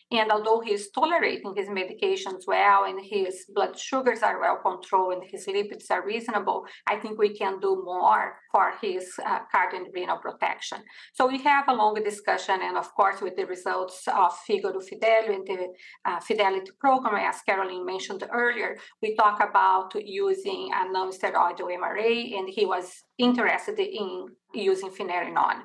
And 0.10 0.32
although 0.32 0.62
he's 0.62 0.90
tolerating 0.92 1.54
his 1.56 1.68
medications 1.68 2.48
well 2.48 2.86
and 2.86 3.00
his 3.04 3.46
blood 3.54 3.78
sugars 3.78 4.22
are 4.24 4.40
well 4.40 4.58
controlled 4.62 5.13
and 5.16 5.24
his 5.30 5.48
lipids 5.48 5.92
are 5.92 6.06
reasonable, 6.06 6.66
I 6.88 6.96
think 6.96 7.18
we 7.18 7.36
can 7.38 7.60
do 7.60 7.82
more 7.84 8.38
for 8.51 8.74
his 8.82 9.06
uh, 9.25 9.40
cardio 9.54 9.78
and 9.78 9.88
renal 9.94 10.18
protection. 10.18 10.80
So 11.13 11.28
we 11.28 11.40
have 11.44 11.66
a 11.68 11.74
long 11.74 11.96
discussion, 12.04 12.60
and 12.62 12.78
of 12.78 12.94
course, 12.94 13.22
with 13.22 13.36
the 13.36 13.46
results 13.46 14.08
of 14.08 14.38
Figaro 14.46 14.80
Fidelio 14.80 15.34
and 15.34 15.48
the 15.48 15.68
uh, 16.06 16.20
Fidelity 16.20 16.72
program, 16.80 17.16
as 17.16 17.42
Caroline 17.42 17.86
mentioned 17.86 18.24
earlier, 18.32 18.78
we 19.01 19.16
talk 19.16 19.42
about 19.42 19.92
using 19.96 20.70
a 20.74 20.92
non-steroidal 20.92 21.70
MRA, 21.80 22.38
and 22.38 22.50
he 22.50 22.61
was 22.65 23.03
interested 23.18 23.80
in 23.80 24.27
using 24.53 24.89
finerenone 24.89 25.62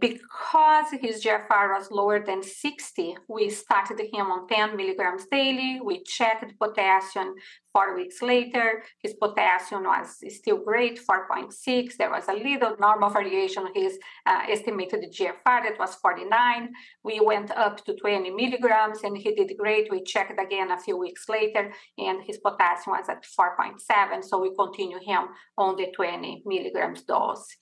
because 0.00 0.86
his 1.00 1.24
GFR 1.24 1.76
was 1.76 1.90
lower 1.90 2.24
than 2.24 2.42
60, 2.42 3.16
we 3.28 3.50
started 3.50 4.00
him 4.12 4.26
on 4.30 4.46
10 4.48 4.76
milligrams 4.76 5.26
daily. 5.30 5.80
We 5.82 6.02
checked 6.02 6.58
potassium 6.58 7.34
four 7.72 7.94
weeks 7.96 8.22
later. 8.22 8.82
His 9.02 9.14
potassium 9.14 9.84
was 9.84 10.22
still 10.28 10.58
great, 10.58 10.98
4.6. 10.98 11.96
There 11.96 12.10
was 12.10 12.28
a 12.28 12.32
little 12.32 12.76
normal 12.78 13.10
variation. 13.10 13.66
His 13.74 13.98
uh, 14.26 14.42
estimated 14.48 15.12
GFR 15.12 15.62
that 15.64 15.78
was 15.78 15.96
49. 15.96 16.70
We 17.02 17.20
went 17.20 17.50
up 17.50 17.84
to 17.84 17.94
20 17.94 18.30
milligrams 18.30 19.02
and 19.02 19.16
he 19.16 19.34
did 19.34 19.52
great. 19.58 19.90
We 19.90 20.02
checked 20.04 20.40
again 20.40 20.70
a 20.70 20.78
few 20.78 20.96
weeks 20.96 21.28
later 21.28 21.72
and 21.98 22.22
his 22.22 22.38
potassium 22.38 22.96
was 22.96 23.08
at 23.08 23.24
4.7. 23.24 24.24
So 24.24 24.40
we 24.40 24.54
continue 24.54 24.98
him 25.04 25.28
on 25.58 25.76
the 25.76 25.92
20 25.94 26.42
milligrams 26.46 27.02
dose. 27.02 27.56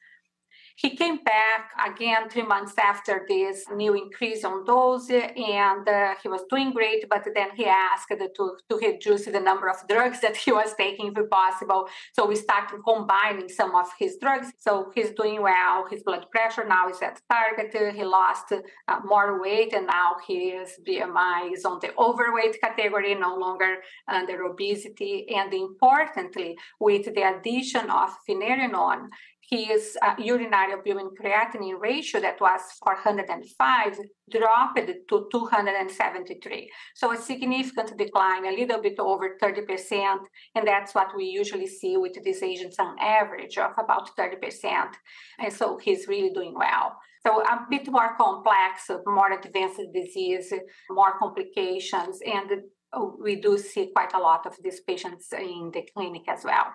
He 0.77 0.97
came 0.97 1.19
back 1.19 1.71
again 1.87 2.29
three 2.29 2.43
months 2.43 2.75
after 2.79 3.25
this 3.29 3.65
new 3.75 3.95
increase 3.95 4.45
on 4.45 4.65
dose, 4.65 5.11
and 5.11 5.89
uh, 5.89 6.15
he 6.23 6.29
was 6.29 6.43
doing 6.49 6.73
great. 6.73 7.05
But 7.09 7.27
then 7.35 7.49
he 7.55 7.67
asked 7.67 8.09
to, 8.09 8.29
to 8.69 8.77
reduce 8.77 9.27
the 9.27 9.41
number 9.41 9.69
of 9.69 9.77
drugs 9.89 10.21
that 10.21 10.37
he 10.37 10.53
was 10.53 10.75
taking, 10.75 11.13
if 11.17 11.31
possible. 11.31 11.89
So 12.13 12.27
we 12.27 12.37
started 12.37 12.81
combining 12.87 13.49
some 13.49 13.75
of 13.75 13.89
his 13.99 14.17
drugs. 14.21 14.49
So 14.59 14.91
he's 14.95 15.11
doing 15.11 15.43
well. 15.43 15.87
His 15.91 16.03
blood 16.03 16.27
pressure 16.31 16.67
now 16.67 16.89
is 16.89 17.01
at 17.03 17.21
target. 17.31 17.95
He 17.95 18.05
lost 18.05 18.53
uh, 18.53 19.01
more 19.05 19.41
weight, 19.41 19.73
and 19.75 19.87
now 19.87 20.17
his 20.27 20.79
BMI 20.87 21.53
is 21.53 21.65
on 21.65 21.79
the 21.81 21.95
overweight 21.99 22.61
category, 22.61 23.15
no 23.15 23.37
longer 23.37 23.77
under 24.09 24.45
obesity. 24.45 25.27
And 25.35 25.53
importantly, 25.53 26.57
with 26.81 27.15
the 27.15 27.23
addition 27.23 27.91
of 27.91 28.11
finerenone, 28.29 29.09
his 29.53 29.99
uh, 30.01 30.15
urinary 30.19 30.73
albumin 30.73 31.11
creatinine 31.21 31.79
ratio 31.79 32.23
that 32.23 32.41
was 32.41 32.63
405 32.83 33.99
dropped 34.31 34.79
to 35.09 35.29
273. 35.31 36.71
So 36.95 37.13
a 37.13 37.17
significant 37.19 37.99
decline, 37.99 38.47
a 38.47 38.57
little 38.57 38.81
bit 38.81 38.99
over 38.99 39.37
30%. 39.43 40.17
And 40.55 40.67
that's 40.67 40.95
what 40.95 41.15
we 41.15 41.25
usually 41.25 41.67
see 41.67 41.99
with 41.99 42.17
these 42.25 42.43
agents 42.43 42.79
on 42.79 42.97
average 42.99 43.59
of 43.59 43.73
about 43.77 44.17
30%. 44.17 44.87
And 45.39 45.53
so 45.53 45.77
he's 45.77 46.09
really 46.09 46.33
doing 46.33 46.55
well. 46.57 46.97
So 47.27 47.43
a 47.43 47.67
bit 47.69 47.87
more 47.89 48.17
complex, 48.17 48.91
more 49.05 49.33
advanced 49.33 49.83
disease, 49.93 50.51
more 50.91 51.19
complications, 51.19 52.21
and 52.25 52.63
we 53.23 53.37
do 53.37 53.59
see 53.59 53.91
quite 53.95 54.15
a 54.15 54.19
lot 54.19 54.47
of 54.47 54.57
these 54.63 54.81
patients 54.81 55.29
in 55.33 55.71
the 55.75 55.83
clinic 55.95 56.23
as 56.29 56.43
well. 56.43 56.73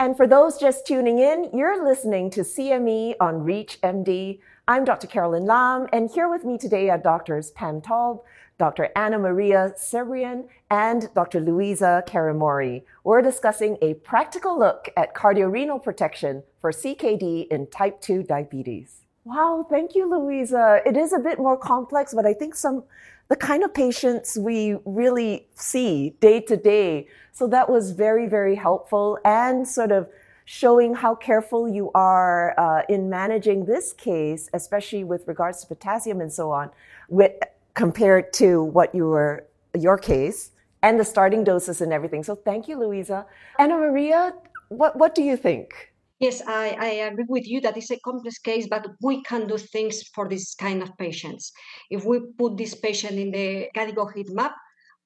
And 0.00 0.16
for 0.16 0.26
those 0.26 0.58
just 0.58 0.86
tuning 0.86 1.20
in, 1.20 1.50
you're 1.54 1.84
listening 1.84 2.28
to 2.30 2.40
CME 2.40 3.14
on 3.20 3.44
ReachMD. 3.44 4.40
I'm 4.66 4.84
Dr. 4.84 5.06
Carolyn 5.06 5.46
Lam, 5.46 5.86
and 5.92 6.10
here 6.10 6.28
with 6.28 6.44
me 6.44 6.58
today 6.58 6.90
are 6.90 6.98
doctors 6.98 7.52
Pam 7.52 7.80
Taub, 7.80 8.22
Dr. 8.58 8.88
Anna 8.96 9.20
Maria 9.20 9.72
Cebrian, 9.76 10.48
and 10.68 11.08
Dr. 11.14 11.40
Louisa 11.40 12.02
Caramori. 12.08 12.82
We're 13.04 13.22
discussing 13.22 13.78
a 13.82 13.94
practical 13.94 14.58
look 14.58 14.88
at 14.96 15.14
cardiorenal 15.14 15.78
protection 15.78 16.42
for 16.60 16.72
CKD 16.72 17.46
in 17.46 17.68
type 17.68 18.00
2 18.00 18.24
diabetes. 18.24 19.02
Wow, 19.22 19.64
thank 19.70 19.94
you, 19.94 20.10
Louisa. 20.10 20.80
It 20.84 20.96
is 20.96 21.12
a 21.12 21.20
bit 21.20 21.38
more 21.38 21.56
complex, 21.56 22.12
but 22.12 22.26
I 22.26 22.34
think 22.34 22.56
some 22.56 22.82
the 23.28 23.36
kind 23.36 23.64
of 23.64 23.72
patients 23.72 24.36
we 24.36 24.76
really 24.84 25.48
see 25.54 26.10
day 26.20 26.40
to 26.40 26.56
day. 26.56 27.08
So 27.34 27.48
that 27.48 27.68
was 27.68 27.90
very, 27.90 28.28
very 28.28 28.54
helpful 28.54 29.18
and 29.24 29.66
sort 29.66 29.90
of 29.90 30.08
showing 30.44 30.94
how 30.94 31.16
careful 31.16 31.68
you 31.68 31.90
are 31.92 32.54
uh, 32.58 32.82
in 32.88 33.10
managing 33.10 33.64
this 33.64 33.92
case, 33.92 34.48
especially 34.54 35.02
with 35.02 35.26
regards 35.26 35.60
to 35.62 35.66
potassium 35.66 36.20
and 36.20 36.32
so 36.32 36.52
on, 36.52 36.70
with, 37.08 37.32
compared 37.74 38.32
to 38.34 38.62
what 38.62 38.94
you 38.94 39.08
were 39.08 39.44
your 39.76 39.98
case 39.98 40.52
and 40.82 41.00
the 41.00 41.04
starting 41.04 41.42
doses 41.42 41.80
and 41.80 41.92
everything. 41.92 42.22
So 42.22 42.36
thank 42.36 42.68
you, 42.68 42.78
Louisa. 42.78 43.26
Anna 43.58 43.78
Maria, 43.78 44.32
what, 44.68 44.96
what 44.96 45.16
do 45.16 45.22
you 45.22 45.36
think? 45.36 45.92
Yes, 46.20 46.40
I, 46.46 46.76
I 46.78 46.86
agree 47.08 47.24
with 47.28 47.48
you 47.48 47.60
that 47.62 47.76
it's 47.76 47.90
a 47.90 47.98
complex 47.98 48.38
case, 48.38 48.68
but 48.68 48.86
we 49.02 49.22
can 49.24 49.48
do 49.48 49.58
things 49.58 50.04
for 50.14 50.28
this 50.28 50.54
kind 50.54 50.82
of 50.82 50.96
patients. 50.98 51.52
If 51.90 52.04
we 52.04 52.20
put 52.38 52.56
this 52.56 52.74
patient 52.74 53.18
in 53.18 53.32
the 53.32 53.68
KDIGO 53.74 54.14
heat 54.14 54.30
map, 54.30 54.54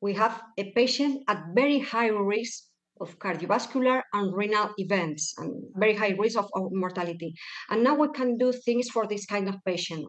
we 0.00 0.14
have 0.14 0.42
a 0.58 0.72
patient 0.72 1.24
at 1.28 1.42
very 1.54 1.80
high 1.80 2.08
risk 2.08 2.64
of 3.00 3.18
cardiovascular 3.18 4.02
and 4.12 4.34
renal 4.34 4.70
events 4.78 5.34
and 5.38 5.62
very 5.76 5.94
high 5.94 6.14
risk 6.18 6.38
of, 6.38 6.48
mortality. 6.72 7.34
And 7.70 7.82
now 7.82 7.94
we 7.94 8.08
can 8.08 8.38
do 8.38 8.52
things 8.52 8.88
for 8.88 9.06
this 9.06 9.26
kind 9.26 9.48
of 9.48 9.56
patient. 9.64 10.06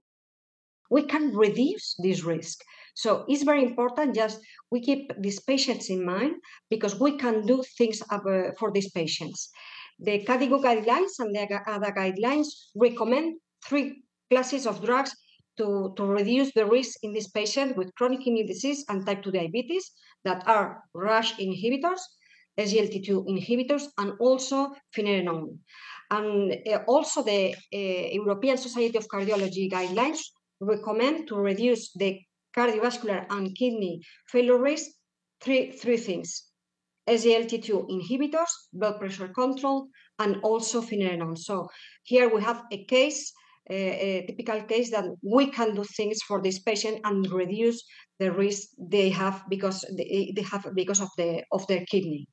We 0.89 1.03
can 1.03 1.35
reduce 1.35 1.95
this 1.99 2.23
risk. 2.23 2.59
So 2.95 3.25
it's 3.27 3.43
very 3.43 3.63
important 3.63 4.15
just 4.15 4.39
we 4.71 4.81
keep 4.81 5.11
these 5.19 5.39
patients 5.39 5.89
in 5.89 6.03
mind 6.05 6.35
because 6.69 6.99
we 6.99 7.17
can 7.17 7.45
do 7.45 7.63
things 7.77 8.01
uh, 8.09 8.19
for 8.57 8.71
these 8.71 8.91
patients. 8.91 9.49
The 9.99 10.25
KDIGO 10.25 10.63
guidelines 10.63 11.19
and 11.19 11.35
the 11.35 11.61
other 11.67 11.91
guidelines 11.91 12.47
recommend 12.75 13.35
three 13.65 14.03
classes 14.31 14.65
of 14.65 14.83
drugs 14.83 15.13
to, 15.59 15.93
to 15.97 16.05
reduce 16.05 16.51
the 16.53 16.65
risk 16.65 16.97
in 17.03 17.13
this 17.13 17.27
patient 17.27 17.77
with 17.77 17.93
chronic 17.95 18.21
kidney 18.21 18.45
disease 18.47 18.85
and 18.89 19.05
type 19.05 19.21
2 19.21 19.31
diabetes 19.31 19.91
that 20.23 20.47
are 20.47 20.83
RAS 20.93 21.33
inhibitors, 21.33 21.99
SGLT2 22.57 23.27
inhibitors, 23.27 23.83
and 23.97 24.13
also 24.19 24.73
finerenone. 24.95 25.57
And 26.09 26.57
uh, 26.67 26.79
also 26.87 27.23
the 27.23 27.53
uh, 27.73 27.77
European 28.13 28.57
Society 28.57 28.97
of 28.97 29.07
Cardiology 29.07 29.69
guidelines 29.71 30.19
recommend 30.59 31.27
to 31.27 31.35
reduce 31.35 31.91
the 31.93 32.19
cardiovascular 32.55 33.25
and 33.29 33.55
kidney 33.55 34.01
failure 34.27 34.57
risk 34.57 34.87
three, 35.41 35.71
three 35.71 35.97
things. 35.97 36.45
SGLT2 37.07 37.89
inhibitors, 37.89 38.51
blood 38.73 38.99
pressure 38.99 39.27
control, 39.29 39.87
and 40.19 40.37
also 40.43 40.81
finerenone. 40.81 41.37
So 41.37 41.69
here 42.03 42.33
we 42.33 42.41
have 42.43 42.63
a 42.71 42.85
case, 42.85 43.33
a, 43.69 43.75
a 43.75 44.25
typical 44.27 44.61
case 44.63 44.91
that 44.91 45.05
we 45.23 45.47
can 45.47 45.75
do 45.75 45.83
things 45.83 46.19
for 46.27 46.41
this 46.41 46.59
patient 46.59 46.99
and 47.03 47.31
reduce 47.31 47.83
the 48.19 48.31
risk 48.31 48.69
they 48.77 49.09
have 49.09 49.43
because 49.49 49.85
they, 49.95 50.33
they 50.35 50.41
have 50.41 50.67
because 50.75 51.01
of 51.01 51.09
the 51.17 51.43
of 51.51 51.65
their 51.67 51.85
kidney. 51.85 52.27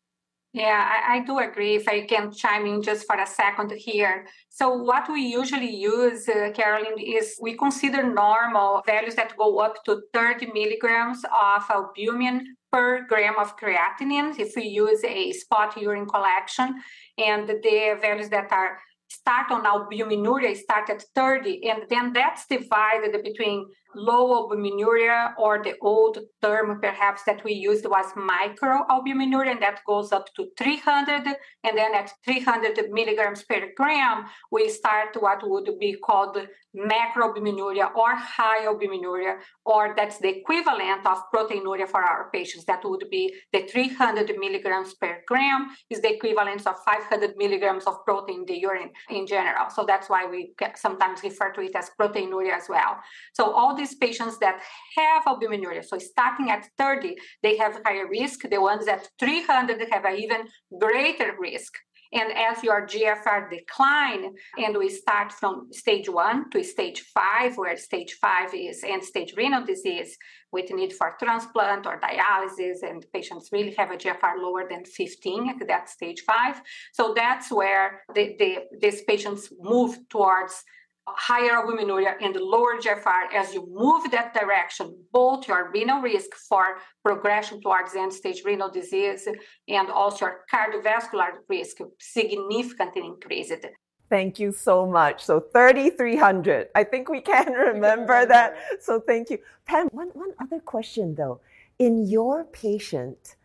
Yeah, 0.53 0.89
I, 0.91 1.17
I, 1.17 1.21
do 1.21 1.39
agree. 1.39 1.75
If 1.75 1.87
I 1.87 2.07
can 2.07 2.33
chime 2.33 2.65
in 2.65 2.81
just 2.81 3.07
for 3.07 3.17
a 3.21 3.27
second 3.27 3.73
here. 3.73 4.27
So, 4.49 4.73
what 4.73 5.07
we 5.07 5.21
usually 5.21 5.71
use, 5.71 6.27
uh, 6.31 6.51
Carolyn, 6.55 6.99
is 6.99 7.37
we 7.43 7.59
consider 7.59 8.03
normal 8.03 8.83
values 8.87 9.17
that 9.17 9.37
go 9.37 9.59
up 9.59 9.85
to 9.85 10.01
30 10.15 10.53
milligrams 10.55 11.23
of 11.25 11.63
albumin 11.69 12.57
per 12.73 13.07
gram 13.07 13.35
of 13.39 13.59
creatinine 13.59 14.39
if 14.39 14.57
we 14.57 14.63
use 14.63 15.05
a 15.05 15.33
spot 15.33 15.77
urine 15.77 16.07
collection, 16.07 16.75
and 17.19 17.47
the 17.47 17.99
values 18.01 18.31
that 18.31 18.51
are 18.51 18.79
start 19.09 19.51
on 19.51 19.65
albuminuria 19.65 20.57
start 20.57 20.91
at 20.91 21.03
30, 21.15 21.69
and 21.69 21.83
then 21.89 22.13
that's 22.13 22.47
divided 22.47 23.23
between 23.23 23.67
low 23.97 24.49
albuminuria 24.49 25.33
or 25.39 25.63
the 25.63 25.75
old 25.81 26.19
term 26.43 26.79
perhaps 26.81 27.23
that 27.25 27.43
we 27.45 27.53
used 27.53 27.87
was 27.87 28.07
microalbuminuria 28.13 29.53
and 29.53 29.63
that 29.63 29.81
goes 29.87 30.13
up 30.13 30.27
to 30.37 30.47
300 30.59 31.27
and 31.65 31.79
then 31.79 31.95
at 31.95 32.13
300 32.25 32.91
milligrams 32.91 33.43
per 33.43 33.71
gram 33.77 34.27
we 34.53 34.69
start 34.69 35.17
what 35.19 35.41
would 35.49 35.71
be 35.81 35.97
called 36.05 36.37
macroalbuminuria 36.77 37.95
or 37.95 38.15
high 38.15 38.67
albuminuria 38.67 39.39
or 39.65 39.95
that's 39.97 40.19
the 40.19 40.29
equivalent 40.29 41.07
of 41.07 41.19
proteinuria 41.35 41.89
for 41.89 42.03
our 42.03 42.31
patients. 42.31 42.65
That 42.67 42.85
would 42.85 43.05
be 43.11 43.35
the 43.53 43.67
300 43.67 44.37
milligrams 44.39 44.95
per 44.95 45.23
gram 45.27 45.69
is 45.91 46.01
the 46.01 46.15
equivalent 46.15 46.67
of 46.67 46.77
500 46.85 47.35
milligrams 47.37 47.85
of 47.85 48.05
protein 48.05 48.41
in 48.41 48.45
the 48.47 48.59
urine 48.59 48.91
in 49.11 49.27
general. 49.27 49.71
So 49.71 49.85
that's 49.87 50.11
why 50.11 50.27
we 50.27 50.53
sometimes 50.77 51.23
refer 51.23 51.53
to 51.53 51.61
it 51.63 51.75
as 51.75 51.91
proteinuria 51.99 52.53
as 52.53 52.69
well. 52.69 52.99
So 53.33 53.53
all 53.53 53.75
these 53.75 53.86
these 53.87 53.97
patients 53.97 54.39
that 54.39 54.61
have 54.97 55.25
albuminuria, 55.25 55.85
so 55.85 55.99
starting 55.99 56.51
at 56.51 56.69
30, 56.79 57.17
they 57.43 57.57
have 57.57 57.81
higher 57.85 58.09
risk. 58.09 58.49
The 58.49 58.61
ones 58.61 58.89
at 58.89 59.09
300 59.19 59.89
have 59.93 60.05
an 60.05 60.17
even 60.17 60.49
greater 60.79 61.35
risk. 61.39 61.73
And 62.13 62.33
as 62.33 62.63
your 62.63 62.87
GFR 62.87 63.51
decline, 63.51 64.33
and 64.57 64.77
we 64.77 64.89
start 64.89 65.33
from 65.33 65.69
stage 65.73 66.09
one 66.09 66.49
to 66.51 66.63
stage 66.63 67.01
five, 67.13 67.57
where 67.57 67.77
stage 67.77 68.13
five 68.21 68.55
is 68.55 68.85
end 68.85 69.03
stage 69.03 69.35
renal 69.37 69.65
disease 69.65 70.17
with 70.53 70.71
need 70.71 70.93
for 70.93 71.17
transplant 71.21 71.85
or 71.85 72.01
dialysis, 72.01 72.89
and 72.89 73.05
patients 73.13 73.49
really 73.53 73.75
have 73.77 73.91
a 73.91 73.97
GFR 73.97 74.39
lower 74.39 74.69
than 74.69 74.85
15 74.85 75.49
at 75.49 75.67
that 75.67 75.91
stage 75.91 76.21
five. 76.21 76.61
So 76.93 77.13
that's 77.15 77.51
where 77.51 78.03
the, 78.15 78.37
the, 78.39 78.59
these 78.81 79.03
patients 79.03 79.53
move 79.61 79.99
towards 80.09 80.63
higher 81.09 81.53
albuminuria 81.53 82.15
and 82.21 82.35
lower 82.37 82.79
GFR, 82.79 83.33
as 83.35 83.55
you 83.55 83.67
move 83.71 84.11
that 84.11 84.35
direction, 84.35 84.97
both 85.13 85.47
your 85.47 85.71
renal 85.71 86.01
risk 86.01 86.35
for 86.49 86.79
progression 87.05 87.61
towards 87.61 87.95
end 87.95 88.13
stage 88.13 88.43
renal 88.45 88.71
disease 88.71 89.29
and 89.69 89.91
also 89.91 90.27
your 90.27 90.41
cardiovascular 90.53 91.29
risk 91.49 91.79
significantly 91.99 93.05
increased. 93.05 93.67
Thank 94.09 94.39
you 94.39 94.53
so 94.53 94.87
much. 94.87 95.25
So 95.25 95.41
3,300. 95.41 96.69
I 96.75 96.85
think 96.85 97.09
we 97.09 97.21
can 97.21 97.53
remember 97.73 98.27
that. 98.27 98.57
So 98.81 99.01
thank 99.01 99.31
you. 99.31 99.39
Pam, 99.67 99.89
one, 99.89 100.09
one 100.15 100.33
other 100.41 100.61
question 100.61 101.15
though. 101.15 101.41
In 101.79 102.07
your 102.07 102.45
patient, 102.45 103.37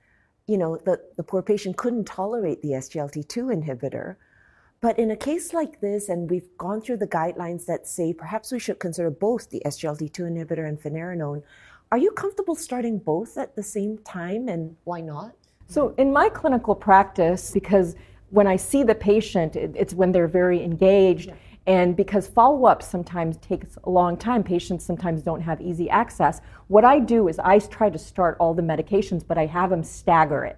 you 0.47 0.57
know, 0.57 0.77
the, 0.77 0.99
the 1.17 1.23
poor 1.23 1.41
patient 1.41 1.77
couldn't 1.77 2.05
tolerate 2.05 2.61
the 2.61 2.69
SGLT2 2.69 3.63
inhibitor 3.63 4.15
but 4.81 4.97
in 4.97 5.11
a 5.11 5.15
case 5.15 5.53
like 5.53 5.79
this, 5.79 6.09
and 6.09 6.29
we've 6.29 6.49
gone 6.57 6.81
through 6.81 6.97
the 6.97 7.07
guidelines 7.07 7.65
that 7.67 7.87
say 7.87 8.13
perhaps 8.13 8.51
we 8.51 8.57
should 8.59 8.79
consider 8.79 9.11
both 9.11 9.49
the 9.51 9.61
SGLT2 9.63 10.21
inhibitor 10.21 10.67
and 10.67 10.81
finerenone, 10.81 11.43
are 11.91 11.99
you 11.99 12.11
comfortable 12.11 12.55
starting 12.55 12.97
both 12.97 13.37
at 13.37 13.55
the 13.55 13.61
same 13.61 13.99
time 13.99 14.47
and 14.47 14.75
why 14.85 14.99
not? 15.01 15.33
So, 15.67 15.93
in 15.97 16.11
my 16.11 16.29
clinical 16.29 16.73
practice, 16.73 17.51
because 17.51 17.95
when 18.31 18.47
I 18.47 18.55
see 18.55 18.81
the 18.83 18.95
patient, 18.95 19.55
it's 19.55 19.93
when 19.93 20.11
they're 20.11 20.27
very 20.27 20.63
engaged. 20.63 21.27
Yeah. 21.27 21.35
And 21.67 21.95
because 21.95 22.27
follow 22.27 22.65
up 22.65 22.81
sometimes 22.81 23.37
takes 23.37 23.77
a 23.83 23.89
long 23.89 24.17
time, 24.17 24.43
patients 24.43 24.83
sometimes 24.83 25.21
don't 25.21 25.41
have 25.41 25.61
easy 25.61 25.91
access. 25.91 26.41
What 26.69 26.83
I 26.83 26.97
do 26.97 27.27
is 27.27 27.37
I 27.37 27.59
try 27.59 27.91
to 27.91 27.99
start 27.99 28.35
all 28.39 28.55
the 28.55 28.63
medications, 28.63 29.23
but 29.25 29.37
I 29.37 29.45
have 29.45 29.69
them 29.69 29.83
stagger 29.83 30.43
it. 30.43 30.57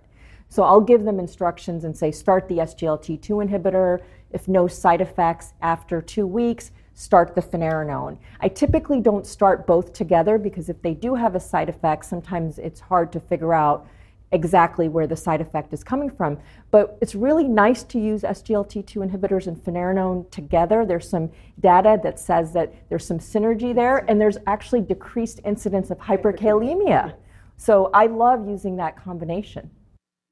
So 0.54 0.62
I'll 0.62 0.82
give 0.82 1.04
them 1.04 1.20
instructions 1.20 1.84
and 1.84 1.98
say 1.98 2.12
start 2.12 2.48
the 2.48 2.58
SGLT2 2.58 3.28
inhibitor. 3.44 4.02
If 4.34 4.48
no 4.48 4.68
side 4.68 5.02
effects 5.02 5.54
after 5.64 6.00
two 6.00 6.28
weeks, 6.28 6.70
start 6.94 7.34
the 7.34 7.42
finerenone. 7.42 8.20
I 8.40 8.50
typically 8.50 9.02
don't 9.02 9.26
start 9.26 9.66
both 9.66 9.94
together 9.94 10.38
because 10.38 10.70
if 10.70 10.80
they 10.84 10.94
do 10.94 11.16
have 11.16 11.34
a 11.34 11.40
side 11.40 11.70
effect, 11.70 12.06
sometimes 12.06 12.60
it's 12.60 12.80
hard 12.80 13.12
to 13.14 13.20
figure 13.20 13.56
out 13.56 13.88
exactly 14.32 14.88
where 14.90 15.08
the 15.08 15.16
side 15.16 15.42
effect 15.42 15.74
is 15.74 15.84
coming 15.84 16.12
from. 16.12 16.38
But 16.70 17.00
it's 17.02 17.16
really 17.16 17.48
nice 17.48 17.82
to 17.86 18.00
use 18.00 18.22
SGLT2 18.22 19.10
inhibitors 19.10 19.48
and 19.48 19.58
finerenone 19.58 20.30
together. 20.30 20.86
There's 20.86 21.10
some 21.10 21.32
data 21.62 22.00
that 22.04 22.20
says 22.20 22.54
that 22.54 22.72
there's 22.90 23.08
some 23.08 23.18
synergy 23.18 23.74
there, 23.74 24.06
and 24.08 24.22
there's 24.22 24.38
actually 24.46 24.82
decreased 24.82 25.40
incidence 25.46 25.90
of 25.90 25.98
hyperkalemia. 25.98 27.16
So 27.58 27.90
I 27.92 28.06
love 28.06 28.48
using 28.48 28.76
that 28.76 29.04
combination. 29.04 29.72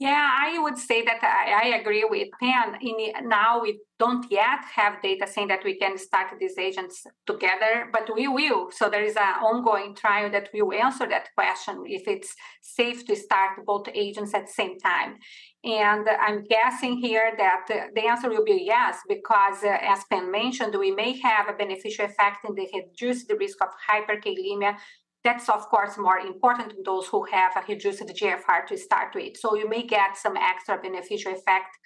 Yeah, 0.01 0.31
I 0.47 0.57
would 0.57 0.79
say 0.79 1.03
that 1.03 1.19
I, 1.21 1.65
I 1.65 1.77
agree 1.79 2.03
with 2.09 2.29
Pam. 2.41 2.73
In, 2.81 3.29
now 3.29 3.61
we 3.61 3.81
don't 3.99 4.25
yet 4.31 4.61
have 4.73 4.99
data 4.99 5.27
saying 5.27 5.49
that 5.49 5.63
we 5.63 5.77
can 5.77 5.95
start 5.95 6.33
these 6.39 6.57
agents 6.57 7.05
together, 7.27 7.87
but 7.93 8.09
we 8.15 8.27
will. 8.27 8.71
So 8.71 8.89
there 8.89 9.03
is 9.03 9.15
an 9.15 9.35
ongoing 9.43 9.93
trial 9.95 10.31
that 10.31 10.49
will 10.55 10.73
answer 10.73 11.07
that 11.07 11.29
question 11.37 11.83
if 11.85 12.07
it's 12.07 12.33
safe 12.63 13.05
to 13.05 13.15
start 13.15 13.63
both 13.63 13.89
agents 13.93 14.33
at 14.33 14.47
the 14.47 14.51
same 14.51 14.79
time. 14.79 15.17
And 15.63 16.09
I'm 16.09 16.45
guessing 16.45 16.97
here 16.97 17.33
that 17.37 17.65
the 17.93 18.01
answer 18.07 18.27
will 18.27 18.43
be 18.43 18.63
yes, 18.65 18.97
because 19.07 19.63
uh, 19.63 19.77
as 19.81 19.99
Pam 20.09 20.31
mentioned, 20.31 20.73
we 20.79 20.89
may 20.89 21.19
have 21.19 21.47
a 21.47 21.53
beneficial 21.53 22.05
effect 22.05 22.39
in 22.49 22.55
the 22.55 22.67
reduce 22.73 23.27
the 23.27 23.35
risk 23.35 23.59
of 23.61 23.69
hyperkalemia 23.87 24.77
that's 25.23 25.49
of 25.49 25.67
course 25.69 25.97
more 25.97 26.19
important 26.19 26.71
to 26.71 26.77
those 26.83 27.07
who 27.07 27.25
have 27.31 27.51
a 27.55 27.63
reduced 27.67 28.01
GFR 28.01 28.65
to 28.67 28.77
start 28.77 29.13
with. 29.13 29.37
So 29.37 29.55
you 29.55 29.69
may 29.69 29.83
get 29.83 30.17
some 30.17 30.35
extra 30.35 30.79
beneficial 30.81 31.33
effect 31.33 31.77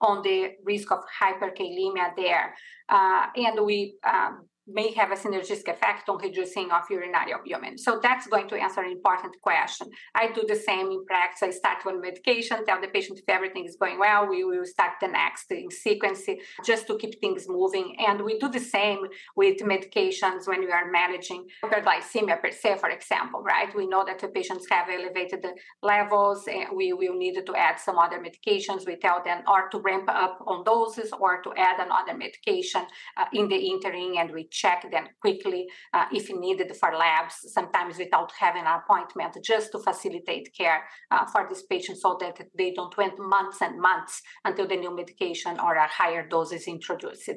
on 0.00 0.22
the 0.22 0.50
risk 0.64 0.90
of 0.92 1.00
hyperkalemia 1.20 2.14
there. 2.16 2.54
Uh, 2.88 3.26
and 3.36 3.64
we 3.64 3.94
um, 4.04 4.46
may 4.66 4.92
have 4.92 5.10
a 5.10 5.14
synergistic 5.14 5.68
effect 5.68 6.08
on 6.08 6.18
reducing 6.18 6.70
of 6.70 6.82
urinary 6.90 7.32
albumin. 7.32 7.76
So 7.76 8.00
that's 8.02 8.26
going 8.26 8.48
to 8.48 8.56
answer 8.56 8.80
an 8.80 8.92
important 8.92 9.34
question. 9.42 9.88
I 10.14 10.32
do 10.32 10.44
the 10.46 10.56
same 10.56 10.90
in 10.90 11.04
practice. 11.04 11.42
I 11.42 11.50
start 11.50 11.84
one 11.84 12.00
medication, 12.00 12.64
tell 12.64 12.80
the 12.80 12.88
patient 12.88 13.18
if 13.18 13.28
everything 13.28 13.66
is 13.66 13.76
going 13.76 13.98
well, 13.98 14.26
we 14.26 14.44
will 14.44 14.64
start 14.64 14.92
the 15.00 15.08
next 15.08 15.50
in 15.50 15.70
sequence 15.70 16.22
just 16.64 16.86
to 16.86 16.96
keep 16.96 17.20
things 17.20 17.46
moving. 17.48 17.96
And 18.06 18.22
we 18.22 18.38
do 18.38 18.48
the 18.48 18.60
same 18.60 19.00
with 19.36 19.58
medications 19.58 20.46
when 20.46 20.60
we 20.60 20.72
are 20.72 20.90
managing 20.90 21.46
hyperglycemia 21.62 22.40
per 22.40 22.50
se, 22.50 22.76
for 22.78 22.88
example, 22.88 23.42
right? 23.42 23.74
We 23.74 23.86
know 23.86 24.04
that 24.06 24.18
the 24.18 24.28
patients 24.28 24.66
have 24.70 24.88
elevated 24.88 25.44
levels 25.82 26.46
and 26.48 26.74
we 26.74 26.92
will 26.92 27.16
need 27.16 27.34
to 27.44 27.54
add 27.54 27.78
some 27.78 27.98
other 27.98 28.18
medications. 28.18 28.86
We 28.86 28.96
tell 28.96 29.22
them 29.22 29.42
or 29.46 29.68
to 29.70 29.78
ramp 29.78 30.08
up 30.08 30.38
on 30.46 30.64
doses 30.64 31.12
or 31.18 31.42
to 31.42 31.52
add 31.56 31.80
another 31.80 32.16
medication 32.16 32.82
uh, 33.16 33.26
in 33.32 33.48
the 33.48 33.56
interim 33.56 34.14
and 34.16 34.30
we 34.32 34.48
check 34.54 34.90
them 34.90 35.06
quickly 35.20 35.66
uh, 35.92 36.06
if 36.12 36.30
needed 36.30 36.70
for 36.80 36.90
labs, 36.94 37.34
sometimes 37.58 37.98
without 37.98 38.30
having 38.38 38.62
an 38.62 38.78
appointment, 38.80 39.36
just 39.44 39.72
to 39.72 39.78
facilitate 39.78 40.48
care 40.56 40.84
uh, 41.10 41.26
for 41.26 41.46
these 41.48 41.64
patients 41.64 42.00
so 42.02 42.16
that 42.20 42.36
they 42.56 42.72
don't 42.72 42.96
wait 42.96 43.18
months 43.18 43.60
and 43.60 43.80
months 43.80 44.22
until 44.44 44.66
the 44.68 44.76
new 44.76 44.94
medication 44.94 45.58
or 45.58 45.74
a 45.74 45.88
higher 45.88 46.26
dose 46.28 46.52
is 46.52 46.66
introduced. 46.68 47.28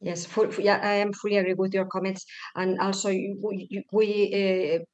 Yes, 0.00 0.24
full, 0.26 0.52
yeah, 0.54 0.80
I 0.82 0.94
am 1.04 1.12
fully 1.12 1.38
agree 1.38 1.54
with 1.54 1.74
your 1.74 1.86
comments, 1.86 2.24
and 2.54 2.78
also 2.80 3.08
we, 3.10 3.84
we 3.92 4.08
uh, 4.80 4.84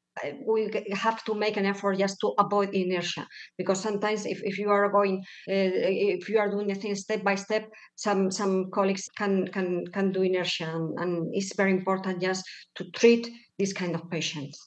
we 0.47 0.71
have 0.93 1.25
to 1.25 1.35
make 1.35 1.57
an 1.57 1.67
effort 1.67 1.99
just 1.99 2.19
to 2.21 2.33
avoid 2.39 2.71
inertia 2.73 3.27
because 3.59 3.81
sometimes 3.81 4.27
if, 4.27 4.41
if 4.45 4.59
you 4.59 4.71
are 4.71 4.89
going 4.89 5.19
uh, 5.49 5.75
if 6.19 6.29
you 6.29 6.39
are 6.39 6.51
doing 6.51 6.71
a 6.71 6.75
thing 6.75 6.95
step 6.95 7.23
by 7.23 7.35
step 7.35 7.69
some 7.97 8.31
some 8.31 8.71
colleagues 8.71 9.09
can 9.17 9.47
can 9.49 9.85
can 9.89 10.13
do 10.13 10.23
inertia 10.23 10.65
and, 10.65 10.99
and 10.99 11.35
it's 11.35 11.55
very 11.57 11.73
important 11.73 12.21
just 12.21 12.45
to 12.77 12.85
treat 12.93 13.29
this 13.59 13.73
kind 13.73 13.95
of 13.95 14.09
patients. 14.11 14.59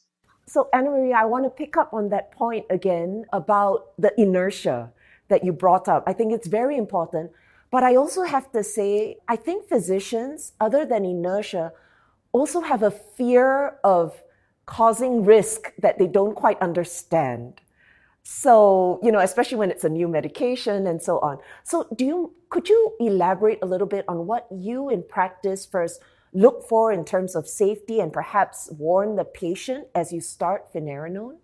So 0.47 0.69
anna 0.73 0.91
i 1.15 1.25
want 1.25 1.45
to 1.45 1.49
pick 1.49 1.77
up 1.77 1.93
on 1.93 2.09
that 2.09 2.31
point 2.31 2.65
again 2.69 3.25
about 3.33 3.97
the 3.97 4.11
inertia 4.19 4.91
that 5.29 5.43
you 5.43 5.51
brought 5.51 5.87
up. 5.87 6.03
I 6.07 6.13
think 6.13 6.33
it's 6.33 6.47
very 6.47 6.77
important 6.77 7.31
but 7.69 7.83
i 7.83 7.95
also 7.95 8.23
have 8.23 8.49
to 8.53 8.63
say 8.63 9.17
i 9.27 9.35
think 9.35 9.67
physicians 9.67 10.53
other 10.59 10.85
than 10.85 11.03
inertia 11.03 11.73
also 12.31 12.61
have 12.61 12.81
a 12.81 12.91
fear 12.91 13.77
of 13.83 14.23
causing 14.67 15.25
risk 15.25 15.73
that 15.79 15.97
they 15.97 16.05
don't 16.05 16.35
quite 16.35 16.61
understand. 16.61 17.59
So, 18.21 18.99
you 19.01 19.11
know, 19.11 19.19
especially 19.19 19.57
when 19.57 19.71
it's 19.71 19.85
a 19.85 19.89
new 19.89 20.07
medication 20.07 20.85
and 20.85 21.01
so 21.01 21.17
on. 21.19 21.39
So, 21.63 21.87
do 21.95 22.05
you 22.05 22.33
could 22.49 22.69
you 22.69 22.93
elaborate 22.99 23.59
a 23.61 23.65
little 23.65 23.87
bit 23.87 24.05
on 24.07 24.27
what 24.27 24.47
you 24.51 24.89
in 24.89 25.03
practice 25.03 25.65
first 25.65 26.01
look 26.33 26.67
for 26.67 26.91
in 26.91 27.05
terms 27.05 27.35
of 27.35 27.47
safety 27.47 27.99
and 28.01 28.11
perhaps 28.11 28.69
warn 28.77 29.15
the 29.15 29.23
patient 29.23 29.87
as 29.95 30.11
you 30.11 30.19
start 30.21 30.71
finerenone? 30.73 31.37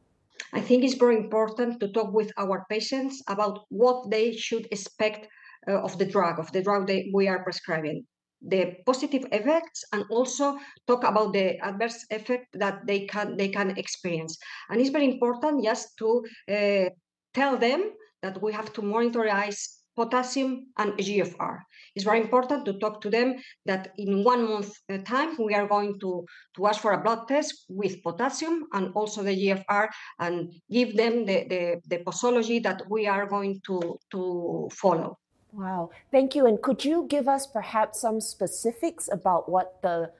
I 0.51 0.59
think 0.59 0.83
it's 0.83 0.95
very 0.95 1.15
important 1.15 1.79
to 1.79 1.88
talk 1.88 2.13
with 2.13 2.31
our 2.38 2.65
patients 2.69 3.23
about 3.27 3.65
what 3.69 4.09
they 4.12 4.36
should 4.36 4.67
expect 4.69 5.27
uh, 5.67 5.81
of 5.81 5.97
the 5.97 6.05
drug, 6.05 6.38
of 6.38 6.51
the 6.51 6.62
drug 6.62 6.88
that 6.88 7.05
we 7.13 7.29
are 7.29 7.41
prescribing 7.43 8.05
the 8.47 8.75
positive 8.86 9.25
effects 9.32 9.84
and 9.93 10.03
also 10.10 10.58
talk 10.88 11.03
about 11.03 11.34
the 11.34 11.58
adverse 11.60 12.06
effect 12.12 12.47
that 12.53 12.86
they 12.86 13.06
can 13.06 13.38
they 13.38 13.49
can 13.49 13.77
experience 13.77 14.38
and 14.69 14.82
it's 14.82 14.89
very 14.89 15.06
important 15.06 15.63
just 15.63 15.97
to 15.97 16.23
uh, 16.51 16.89
tell 17.34 17.58
them 17.58 17.91
that 18.21 18.41
we 18.41 18.51
have 18.53 18.71
to 18.73 18.82
monitorize 18.82 19.84
potassium 19.95 20.67
and 20.77 20.93
GFR. 20.93 21.60
It's 21.95 22.06
very 22.06 22.19
important 22.19 22.65
to 22.65 22.73
talk 22.79 23.01
to 23.01 23.10
them 23.10 23.36
that 23.65 23.93
in 23.97 24.23
one 24.23 24.49
month 24.49 24.73
uh, 24.91 24.97
time 24.99 25.38
we 25.38 25.53
are 25.53 25.67
going 25.67 25.99
to, 25.99 26.25
to 26.56 26.67
ask 26.67 26.82
for 26.82 26.93
a 26.93 27.01
blood 27.01 27.27
test 27.27 27.65
with 27.69 28.01
potassium 28.01 28.65
and 28.73 28.91
also 28.95 29.21
the 29.21 29.36
GFR 29.36 29.88
and 30.19 30.51
give 30.71 30.95
them 30.95 31.25
the, 31.25 31.45
the, 31.47 31.82
the 31.88 32.03
posology 32.03 32.62
that 32.63 32.82
we 32.89 33.08
are 33.08 33.27
going 33.27 33.62
to, 33.67 33.97
to 34.12 34.69
follow. 34.71 35.17
Wow, 35.55 35.91
thank 36.11 36.33
you. 36.33 36.47
And 36.47 36.59
could 36.59 36.83
you 36.83 37.05
give 37.07 37.27
us 37.27 37.45
perhaps 37.45 38.01
some 38.01 38.19
specifics 38.19 39.07
about 39.11 39.47
what 39.47 39.81
the 39.83 40.11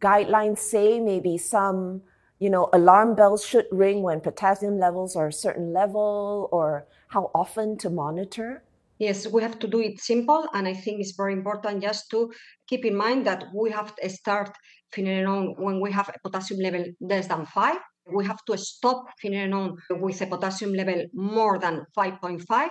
guidelines 0.00 0.58
say? 0.58 0.98
Maybe 0.98 1.36
some, 1.36 2.00
you 2.38 2.48
know, 2.48 2.70
alarm 2.72 3.14
bells 3.14 3.44
should 3.44 3.66
ring 3.70 4.02
when 4.02 4.20
potassium 4.20 4.78
levels 4.78 5.14
are 5.14 5.28
a 5.28 5.32
certain 5.32 5.74
level, 5.74 6.48
or 6.52 6.86
how 7.08 7.30
often 7.34 7.76
to 7.78 7.90
monitor? 7.90 8.62
Yes, 8.98 9.26
we 9.28 9.42
have 9.42 9.58
to 9.58 9.68
do 9.68 9.80
it 9.80 10.00
simple, 10.00 10.48
and 10.54 10.66
I 10.66 10.72
think 10.74 11.00
it's 11.00 11.12
very 11.16 11.34
important 11.34 11.82
just 11.82 12.10
to 12.10 12.32
keep 12.66 12.84
in 12.86 12.96
mind 12.96 13.26
that 13.26 13.44
we 13.54 13.70
have 13.70 13.94
to 13.96 14.08
start 14.08 14.50
finerenone 14.92 15.58
when 15.58 15.80
we 15.80 15.92
have 15.92 16.08
a 16.08 16.18
potassium 16.24 16.60
level 16.60 16.84
less 17.00 17.28
than 17.28 17.44
five. 17.44 17.78
We 18.12 18.24
have 18.24 18.44
to 18.46 18.56
stop 18.56 19.06
finerenone 19.22 19.76
with 19.90 20.20
a 20.22 20.26
potassium 20.26 20.72
level 20.72 21.04
more 21.14 21.58
than 21.58 21.84
5.5 21.96 22.68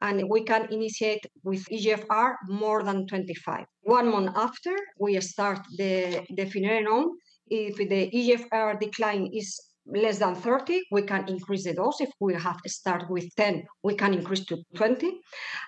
and 0.00 0.28
we 0.28 0.44
can 0.44 0.72
initiate 0.72 1.24
with 1.42 1.64
EGFR 1.70 2.34
more 2.48 2.82
than 2.82 3.06
25. 3.06 3.64
One 3.82 4.10
month 4.10 4.30
after 4.36 4.74
we 4.98 5.20
start 5.20 5.60
the, 5.76 6.24
the 6.36 6.46
finerenone, 6.46 7.06
if 7.48 7.76
the 7.76 8.10
EGFR 8.10 8.78
decline 8.80 9.30
is 9.32 9.60
less 9.86 10.18
than 10.18 10.34
30, 10.34 10.82
we 10.90 11.02
can 11.02 11.28
increase 11.28 11.64
the 11.64 11.74
dose. 11.74 12.00
If 12.00 12.10
we 12.20 12.34
have 12.34 12.60
start 12.66 13.10
with 13.10 13.34
10, 13.36 13.64
we 13.82 13.94
can 13.94 14.14
increase 14.14 14.44
to 14.46 14.58
20. 14.74 15.20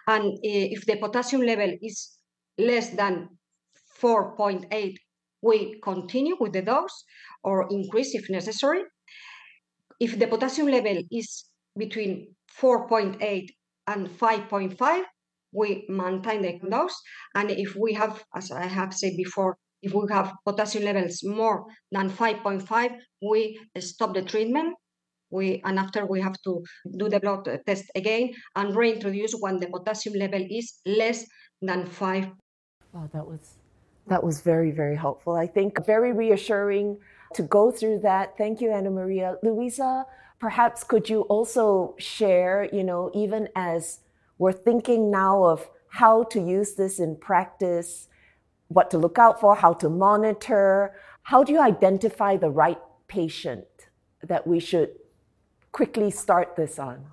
And 0.06 0.32
eh, 0.44 0.68
if 0.72 0.84
the 0.86 0.96
potassium 0.96 1.42
level 1.42 1.74
is 1.82 2.18
less 2.58 2.90
than 2.90 3.28
4.8, 4.00 4.94
we 5.42 5.80
continue 5.82 6.36
with 6.38 6.52
the 6.52 6.62
dose 6.62 7.04
or 7.42 7.66
increase 7.70 8.14
if 8.14 8.28
necessary. 8.28 8.82
If 10.00 10.18
the 10.18 10.26
potassium 10.26 10.68
level 10.68 11.02
is 11.12 11.44
between 11.76 12.34
4.8 12.58 13.48
and 13.86 14.08
5.5, 14.08 15.04
we 15.52 15.84
maintain 15.88 16.42
the 16.42 16.58
dose. 16.68 16.96
And 17.34 17.50
if 17.50 17.76
we 17.76 17.92
have, 17.92 18.24
as 18.34 18.50
I 18.50 18.66
have 18.66 18.94
said 18.94 19.12
before, 19.16 19.58
if 19.82 19.92
we 19.94 20.06
have 20.10 20.32
potassium 20.44 20.84
levels 20.84 21.22
more 21.24 21.66
than 21.92 22.10
5.5, 22.10 22.96
we 23.22 23.60
stop 23.78 24.14
the 24.14 24.22
treatment. 24.22 24.74
We 25.30 25.62
and 25.64 25.78
after 25.78 26.06
we 26.06 26.20
have 26.20 26.36
to 26.44 26.62
do 26.96 27.08
the 27.08 27.20
blood 27.20 27.48
test 27.64 27.84
again 27.94 28.32
and 28.56 28.74
reintroduce 28.74 29.32
when 29.38 29.60
the 29.60 29.68
potassium 29.68 30.16
level 30.16 30.44
is 30.50 30.80
less 30.84 31.24
than 31.62 31.86
five. 31.86 32.26
Wow, 32.92 33.08
that 33.12 33.24
was 33.24 33.58
that 34.08 34.24
was 34.24 34.40
very 34.40 34.72
very 34.72 34.96
helpful. 34.96 35.34
I 35.34 35.46
think 35.46 35.86
very 35.86 36.12
reassuring 36.12 36.98
to 37.34 37.42
go 37.42 37.70
through 37.70 38.00
that. 38.00 38.36
Thank 38.36 38.60
you, 38.60 38.72
Anna 38.72 38.90
Maria. 38.90 39.36
Louisa, 39.42 40.06
perhaps 40.38 40.84
could 40.84 41.08
you 41.08 41.22
also 41.22 41.94
share, 41.98 42.68
you 42.72 42.82
know, 42.82 43.10
even 43.14 43.48
as 43.54 44.00
we're 44.38 44.52
thinking 44.52 45.10
now 45.10 45.44
of 45.44 45.68
how 45.88 46.24
to 46.24 46.40
use 46.40 46.74
this 46.74 46.98
in 46.98 47.16
practice, 47.16 48.08
what 48.68 48.90
to 48.90 48.98
look 48.98 49.18
out 49.18 49.40
for, 49.40 49.56
how 49.56 49.72
to 49.74 49.88
monitor, 49.88 50.94
how 51.22 51.44
do 51.44 51.52
you 51.52 51.60
identify 51.60 52.36
the 52.36 52.50
right 52.50 52.78
patient 53.08 53.66
that 54.22 54.46
we 54.46 54.60
should 54.60 54.90
quickly 55.72 56.10
start 56.10 56.56
this 56.56 56.78
on? 56.78 57.06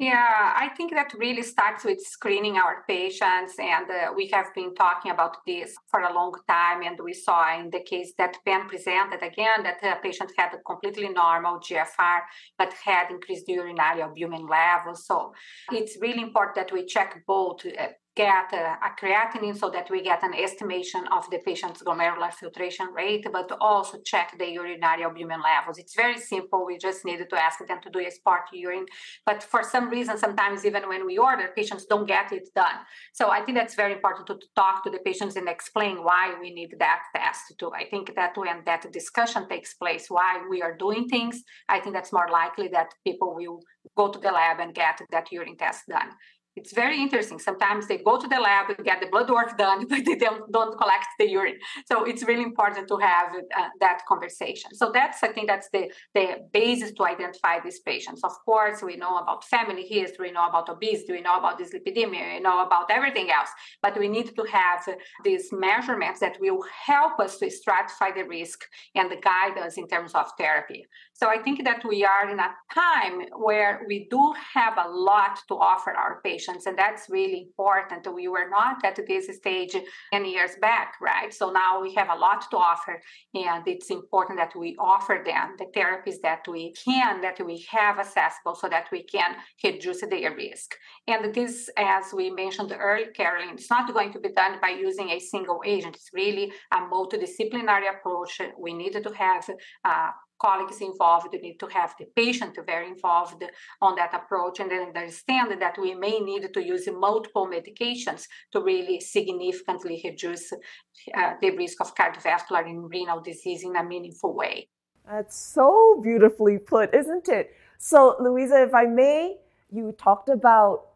Yeah, 0.00 0.54
I 0.56 0.68
think 0.76 0.92
that 0.92 1.12
really 1.18 1.42
starts 1.42 1.84
with 1.84 2.00
screening 2.00 2.56
our 2.56 2.84
patients. 2.86 3.54
And 3.58 3.90
uh, 3.90 4.12
we 4.14 4.28
have 4.28 4.54
been 4.54 4.72
talking 4.76 5.10
about 5.10 5.38
this 5.44 5.74
for 5.90 6.00
a 6.02 6.14
long 6.14 6.34
time. 6.48 6.82
And 6.84 6.96
we 7.02 7.12
saw 7.12 7.58
in 7.58 7.68
the 7.70 7.82
case 7.82 8.12
that 8.16 8.36
Ben 8.44 8.68
presented 8.68 9.24
again 9.24 9.64
that 9.64 9.80
the 9.82 9.96
patient 10.00 10.30
had 10.38 10.54
a 10.54 10.58
completely 10.58 11.08
normal 11.08 11.58
GFR, 11.58 12.20
but 12.56 12.72
had 12.74 13.10
increased 13.10 13.48
urinary 13.48 14.02
albumin 14.02 14.46
levels. 14.46 15.04
So 15.04 15.34
it's 15.72 15.98
really 16.00 16.22
important 16.22 16.54
that 16.54 16.72
we 16.72 16.86
check 16.86 17.20
both. 17.26 17.66
Uh, 17.66 17.88
get 18.18 18.52
a, 18.52 18.90
creatinine 19.00 19.56
so 19.56 19.70
that 19.70 19.88
we 19.92 20.02
get 20.02 20.24
an 20.24 20.34
estimation 20.34 21.02
of 21.16 21.22
the 21.30 21.38
patient's 21.48 21.82
glomerular 21.86 22.32
filtration 22.32 22.88
rate, 23.00 23.24
but 23.32 23.48
also 23.60 23.94
check 24.04 24.28
the 24.40 24.48
urinary 24.60 25.04
albumin 25.04 25.40
levels. 25.50 25.78
It's 25.78 25.94
very 25.94 26.18
simple. 26.18 26.66
We 26.66 26.76
just 26.88 27.04
needed 27.04 27.28
to 27.30 27.38
ask 27.46 27.58
them 27.70 27.80
to 27.84 27.90
do 27.90 28.00
a 28.00 28.10
spot 28.10 28.44
urine. 28.52 28.86
But 29.24 29.38
for 29.52 29.62
some 29.62 29.88
reason, 29.88 30.18
sometimes 30.18 30.64
even 30.64 30.88
when 30.88 31.06
we 31.06 31.16
order, 31.16 31.46
patients 31.60 31.84
don't 31.92 32.08
get 32.16 32.32
it 32.32 32.48
done. 32.56 32.78
So 33.12 33.30
I 33.30 33.40
think 33.42 33.56
that's 33.56 33.76
very 33.76 33.92
important 33.98 34.26
to, 34.26 34.34
to 34.34 34.46
talk 34.56 34.76
to 34.84 34.90
the 34.90 35.02
patients 35.08 35.36
and 35.36 35.48
explain 35.48 36.02
why 36.08 36.24
we 36.40 36.48
need 36.52 36.72
that 36.80 37.02
test 37.14 37.42
too. 37.58 37.70
I 37.72 37.84
think 37.92 38.16
that 38.16 38.36
when 38.36 38.58
that 38.66 38.82
discussion 38.92 39.48
takes 39.48 39.74
place, 39.74 40.06
why 40.08 40.42
we 40.50 40.60
are 40.60 40.76
doing 40.76 41.06
things, 41.08 41.44
I 41.68 41.78
think 41.78 41.94
that's 41.94 42.12
more 42.12 42.28
likely 42.42 42.66
that 42.76 42.88
people 43.06 43.30
will 43.38 43.60
go 43.96 44.10
to 44.10 44.18
the 44.18 44.32
lab 44.32 44.58
and 44.58 44.74
get 44.74 45.00
that 45.12 45.30
urine 45.30 45.56
test 45.56 45.82
done 45.88 46.10
it's 46.58 46.72
very 46.72 47.00
interesting. 47.00 47.38
Sometimes 47.38 47.86
they 47.86 47.98
go 47.98 48.14
to 48.20 48.28
the 48.34 48.40
lab 48.48 48.66
and 48.70 48.84
get 48.84 49.00
the 49.00 49.08
blood 49.14 49.30
work 49.30 49.56
done, 49.56 49.86
but 49.90 50.04
they 50.04 50.16
don't, 50.16 50.50
don't 50.52 50.76
collect 50.76 51.06
the 51.18 51.28
urine. 51.28 51.58
So 51.90 52.04
it's 52.04 52.24
really 52.30 52.42
important 52.42 52.88
to 52.88 52.96
have 52.96 53.28
uh, 53.34 53.68
that 53.80 53.98
conversation. 54.08 54.74
So 54.74 54.90
that's, 54.92 55.22
I 55.22 55.28
think 55.28 55.46
that's 55.46 55.68
the, 55.70 55.84
the 56.14 56.26
basis 56.52 56.90
to 56.96 57.04
identify 57.04 57.60
these 57.60 57.80
patients. 57.80 58.24
Of 58.24 58.34
course, 58.44 58.82
we 58.82 58.96
know 58.96 59.18
about 59.18 59.44
family 59.44 59.86
history, 59.86 60.28
we 60.28 60.32
know 60.32 60.48
about 60.48 60.68
obesity, 60.68 61.12
we 61.12 61.20
know 61.20 61.38
about 61.38 61.60
dyslipidemia, 61.60 62.34
we 62.34 62.40
know 62.40 62.66
about 62.66 62.90
everything 62.90 63.30
else, 63.30 63.50
but 63.82 63.98
we 63.98 64.08
need 64.08 64.34
to 64.34 64.44
have 64.44 64.80
these 65.24 65.50
measurements 65.52 66.18
that 66.20 66.36
will 66.40 66.62
help 66.86 67.20
us 67.20 67.38
to 67.38 67.46
stratify 67.46 68.14
the 68.14 68.24
risk 68.24 68.64
and 68.96 69.10
guide 69.22 69.56
us 69.58 69.76
in 69.76 69.86
terms 69.86 70.12
of 70.14 70.26
therapy. 70.36 70.86
So 71.12 71.28
I 71.28 71.38
think 71.38 71.64
that 71.64 71.84
we 71.84 72.04
are 72.04 72.28
in 72.30 72.38
a 72.38 72.50
time 72.72 73.16
where 73.36 73.84
we 73.86 74.06
do 74.10 74.34
have 74.54 74.74
a 74.78 74.88
lot 74.88 75.38
to 75.48 75.54
offer 75.54 75.92
our 75.92 76.20
patients, 76.22 76.47
and 76.48 76.78
that's 76.78 77.08
really 77.08 77.42
important. 77.42 78.12
We 78.12 78.28
were 78.28 78.48
not 78.48 78.84
at 78.84 78.98
this 79.06 79.26
stage 79.36 79.76
10 80.12 80.24
years 80.24 80.52
back, 80.60 80.94
right? 81.00 81.32
So 81.32 81.50
now 81.50 81.80
we 81.80 81.94
have 81.94 82.08
a 82.10 82.14
lot 82.14 82.50
to 82.50 82.56
offer, 82.56 83.00
and 83.34 83.66
it's 83.66 83.90
important 83.90 84.38
that 84.38 84.54
we 84.56 84.76
offer 84.78 85.22
them 85.24 85.56
the 85.58 85.66
therapies 85.66 86.20
that 86.22 86.46
we 86.48 86.72
can, 86.72 87.20
that 87.20 87.44
we 87.44 87.66
have 87.70 87.98
accessible, 87.98 88.54
so 88.54 88.68
that 88.68 88.88
we 88.90 89.02
can 89.02 89.36
reduce 89.64 90.00
their 90.00 90.34
risk. 90.34 90.74
And 91.06 91.34
this, 91.34 91.70
as 91.76 92.12
we 92.12 92.30
mentioned 92.30 92.74
earlier, 92.78 93.10
Carolyn, 93.12 93.54
it's 93.54 93.70
not 93.70 93.92
going 93.92 94.12
to 94.12 94.20
be 94.20 94.30
done 94.30 94.58
by 94.60 94.70
using 94.70 95.10
a 95.10 95.18
single 95.18 95.62
agent. 95.64 95.96
It's 95.96 96.10
really 96.12 96.52
a 96.72 96.76
multidisciplinary 96.76 97.90
approach. 97.90 98.40
We 98.58 98.72
need 98.72 98.92
to 98.92 99.12
have 99.14 99.48
uh, 99.84 100.10
colleagues 100.38 100.80
involved, 100.80 101.34
need 101.42 101.58
to 101.58 101.66
have 101.66 101.94
the 101.98 102.06
patient 102.16 102.58
very 102.66 102.88
involved 102.88 103.42
on 103.80 103.94
that 103.96 104.14
approach 104.14 104.60
and 104.60 104.70
then 104.70 104.88
understand 104.88 105.60
that 105.60 105.76
we 105.78 105.94
may 105.94 106.18
need 106.20 106.52
to 106.52 106.64
use 106.64 106.88
multiple 106.92 107.46
medications 107.46 108.26
to 108.52 108.62
really 108.62 109.00
significantly 109.00 110.00
reduce 110.04 110.52
uh, 110.52 111.34
the 111.40 111.50
risk 111.56 111.80
of 111.80 111.94
cardiovascular 111.94 112.64
and 112.66 112.90
renal 112.90 113.20
disease 113.20 113.64
in 113.64 113.76
a 113.76 113.84
meaningful 113.84 114.34
way. 114.34 114.68
That's 115.08 115.36
so 115.36 116.00
beautifully 116.02 116.58
put, 116.58 116.94
isn't 116.94 117.28
it? 117.28 117.54
So, 117.78 118.16
Louisa, 118.20 118.62
if 118.62 118.74
I 118.74 118.84
may, 118.84 119.38
you 119.70 119.92
talked 119.92 120.28
about 120.28 120.88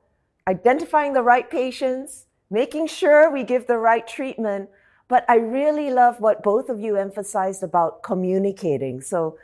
identifying 0.49 1.13
the 1.13 1.23
right 1.23 1.49
patients, 1.49 2.27
making 2.51 2.89
sure 2.89 3.31
we 3.31 3.43
give 3.43 3.67
the 3.67 3.79
right 3.79 4.07
treatment, 4.07 4.69
but 5.13 5.27
I 5.29 5.35
really 5.35 5.91
love 5.91 6.21
what 6.21 6.43
both 6.43 6.71
of 6.71 6.81
you 6.81 6.97
emphasized 6.97 7.63
about 7.63 8.03
communicating. 8.03 9.03
So 9.03 9.37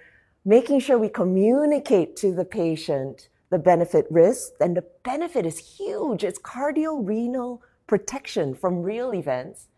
making 0.43 0.81
sure 0.81 0.97
we 0.97 1.11
communicate 1.11 2.17
to 2.23 2.35
the 2.35 2.47
patient 2.47 3.29
the 3.51 3.59
benefit 3.59 4.07
risk, 4.09 4.53
and 4.61 4.75
the 4.75 4.87
benefit 5.03 5.45
is 5.45 5.77
huge. 5.77 6.25
It's 6.25 6.39
cardiorenal 6.39 7.63
protection 7.87 8.55
from 8.55 8.83
real 8.83 9.13
events. 9.13 9.69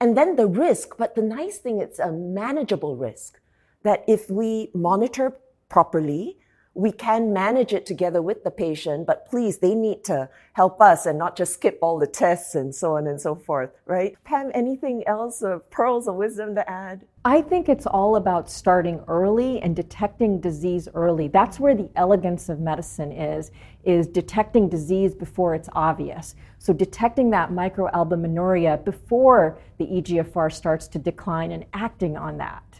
And 0.00 0.16
then 0.16 0.36
the 0.36 0.46
risk, 0.46 0.96
but 0.96 1.16
the 1.16 1.22
nice 1.22 1.58
thing, 1.58 1.80
it's 1.80 1.98
a 1.98 2.12
manageable 2.12 2.94
risk 2.94 3.40
that 3.82 4.04
if 4.06 4.30
we 4.30 4.70
monitor 4.74 5.36
properly, 5.68 6.38
we 6.74 6.90
can 6.90 7.32
manage 7.32 7.74
it 7.74 7.84
together 7.84 8.22
with 8.22 8.44
the 8.44 8.50
patient, 8.50 9.06
but 9.06 9.28
please, 9.28 9.58
they 9.58 9.74
need 9.74 10.04
to 10.04 10.28
help 10.54 10.80
us 10.80 11.04
and 11.04 11.18
not 11.18 11.36
just 11.36 11.54
skip 11.54 11.78
all 11.82 11.98
the 11.98 12.06
tests 12.06 12.54
and 12.54 12.74
so 12.74 12.96
on 12.96 13.06
and 13.06 13.20
so 13.20 13.34
forth, 13.34 13.70
right? 13.84 14.16
Pam, 14.24 14.50
anything 14.54 15.02
else, 15.06 15.42
of 15.42 15.68
pearls 15.70 16.08
of 16.08 16.14
wisdom 16.14 16.54
to 16.54 16.70
add? 16.70 17.04
I 17.24 17.42
think 17.42 17.68
it's 17.68 17.86
all 17.86 18.16
about 18.16 18.50
starting 18.50 19.00
early 19.06 19.60
and 19.60 19.76
detecting 19.76 20.40
disease 20.40 20.88
early. 20.94 21.28
That's 21.28 21.60
where 21.60 21.74
the 21.74 21.90
elegance 21.94 22.48
of 22.48 22.58
medicine 22.58 23.12
is, 23.12 23.50
is 23.84 24.06
detecting 24.06 24.68
disease 24.68 25.14
before 25.14 25.54
it's 25.54 25.68
obvious. 25.74 26.34
So 26.58 26.72
detecting 26.72 27.30
that 27.30 27.50
microalbuminuria 27.50 28.82
before 28.84 29.58
the 29.78 29.84
EGFR 29.84 30.52
starts 30.52 30.88
to 30.88 30.98
decline 30.98 31.52
and 31.52 31.66
acting 31.74 32.16
on 32.16 32.38
that. 32.38 32.71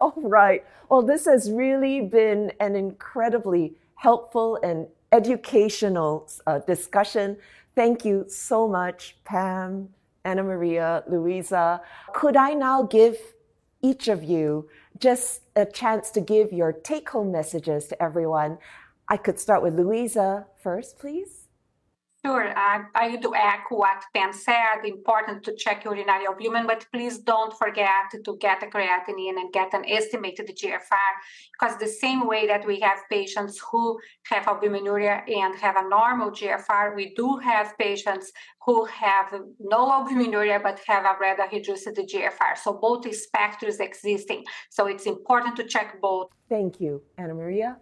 All 0.00 0.14
right. 0.16 0.64
Well, 0.88 1.02
this 1.02 1.26
has 1.26 1.50
really 1.50 2.00
been 2.00 2.52
an 2.58 2.74
incredibly 2.74 3.74
helpful 3.96 4.58
and 4.62 4.86
educational 5.12 6.26
uh, 6.46 6.60
discussion. 6.60 7.36
Thank 7.74 8.04
you 8.06 8.24
so 8.26 8.66
much, 8.66 9.16
Pam, 9.24 9.90
Anna 10.24 10.42
Maria, 10.42 11.04
Louisa. 11.06 11.82
Could 12.14 12.36
I 12.36 12.54
now 12.54 12.82
give 12.82 13.18
each 13.82 14.08
of 14.08 14.24
you 14.24 14.68
just 14.98 15.42
a 15.54 15.66
chance 15.66 16.10
to 16.12 16.20
give 16.20 16.50
your 16.52 16.72
take 16.72 17.10
home 17.10 17.30
messages 17.30 17.86
to 17.88 18.02
everyone? 18.02 18.56
I 19.06 19.18
could 19.18 19.38
start 19.38 19.62
with 19.62 19.78
Louisa 19.78 20.46
first, 20.62 20.98
please. 20.98 21.39
Sure. 22.24 22.48
Uh, 22.48 22.54
I, 22.54 22.84
I 22.94 23.08
would 23.08 23.24
echo 23.34 23.76
what 23.76 24.04
Pam 24.14 24.32
said. 24.32 24.84
Important 24.84 25.42
to 25.44 25.54
check 25.54 25.84
urinary 25.84 26.26
albumin, 26.26 26.66
but 26.66 26.86
please 26.92 27.18
don't 27.18 27.56
forget 27.56 28.10
to 28.12 28.36
get 28.36 28.62
a 28.62 28.66
creatinine 28.66 29.38
and 29.40 29.50
get 29.52 29.72
an 29.72 29.84
estimated 29.88 30.50
GFR 30.54 31.12
because 31.52 31.78
the 31.78 31.86
same 31.86 32.26
way 32.26 32.46
that 32.46 32.66
we 32.66 32.78
have 32.80 32.98
patients 33.08 33.58
who 33.70 33.98
have 34.26 34.44
albuminuria 34.44 35.22
and 35.30 35.58
have 35.58 35.76
a 35.76 35.88
normal 35.88 36.30
GFR, 36.30 36.94
we 36.94 37.14
do 37.14 37.38
have 37.38 37.78
patients 37.78 38.32
who 38.66 38.84
have 38.84 39.32
no 39.58 39.90
albuminuria 39.90 40.62
but 40.62 40.78
have 40.86 41.06
a 41.06 41.16
rather 41.18 41.44
reduced 41.50 41.88
GFR. 41.88 42.58
So 42.62 42.74
both 42.74 43.12
specters 43.14 43.80
existing. 43.80 44.44
So 44.68 44.88
it's 44.88 45.06
important 45.06 45.56
to 45.56 45.64
check 45.64 45.98
both. 46.02 46.28
Thank 46.50 46.82
you, 46.82 47.02
Anna 47.16 47.32
Maria. 47.32 47.78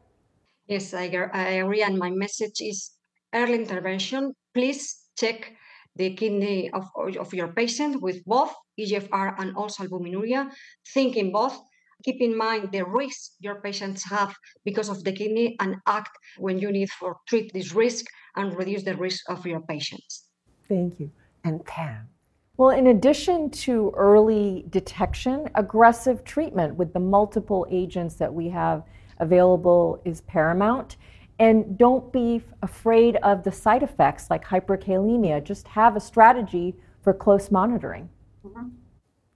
Yes, 0.68 0.94
I, 0.94 1.10
I 1.32 1.48
agree. 1.62 1.82
And 1.82 1.98
my 1.98 2.10
message 2.10 2.60
is 2.60 2.97
early 3.34 3.54
intervention, 3.54 4.34
please 4.54 4.98
check 5.18 5.52
the 5.96 6.14
kidney 6.14 6.70
of, 6.70 6.88
of 6.96 7.34
your 7.34 7.48
patient 7.48 8.00
with 8.00 8.24
both 8.24 8.54
EGFR 8.78 9.34
and 9.38 9.56
also 9.56 9.84
albuminuria. 9.84 10.50
Think 10.94 11.16
in 11.16 11.32
both. 11.32 11.58
Keep 12.04 12.20
in 12.20 12.36
mind 12.36 12.70
the 12.70 12.84
risk 12.84 13.32
your 13.40 13.60
patients 13.60 14.04
have 14.08 14.32
because 14.64 14.88
of 14.88 15.02
the 15.02 15.10
kidney 15.10 15.56
and 15.58 15.76
act 15.86 16.10
when 16.38 16.58
you 16.58 16.70
need 16.70 16.90
for 16.90 17.16
treat 17.28 17.52
this 17.52 17.74
risk 17.74 18.06
and 18.36 18.56
reduce 18.56 18.84
the 18.84 18.96
risk 18.96 19.28
of 19.28 19.44
your 19.44 19.60
patients. 19.62 20.26
Thank 20.68 21.00
you. 21.00 21.10
And 21.42 21.64
Pam. 21.64 22.08
Well, 22.56 22.70
in 22.70 22.88
addition 22.88 23.50
to 23.50 23.92
early 23.96 24.64
detection, 24.70 25.48
aggressive 25.54 26.24
treatment 26.24 26.76
with 26.76 26.92
the 26.92 27.00
multiple 27.00 27.66
agents 27.70 28.14
that 28.16 28.32
we 28.32 28.48
have 28.48 28.84
available 29.18 30.00
is 30.04 30.20
paramount. 30.22 30.96
And 31.38 31.78
don't 31.78 32.12
be 32.12 32.42
afraid 32.62 33.16
of 33.16 33.44
the 33.44 33.52
side 33.52 33.82
effects 33.82 34.28
like 34.28 34.44
hyperkalemia. 34.44 35.42
Just 35.44 35.68
have 35.68 35.96
a 35.96 36.00
strategy 36.00 36.74
for 37.02 37.14
close 37.14 37.50
monitoring. 37.50 38.08
Mm-hmm. 38.44 38.68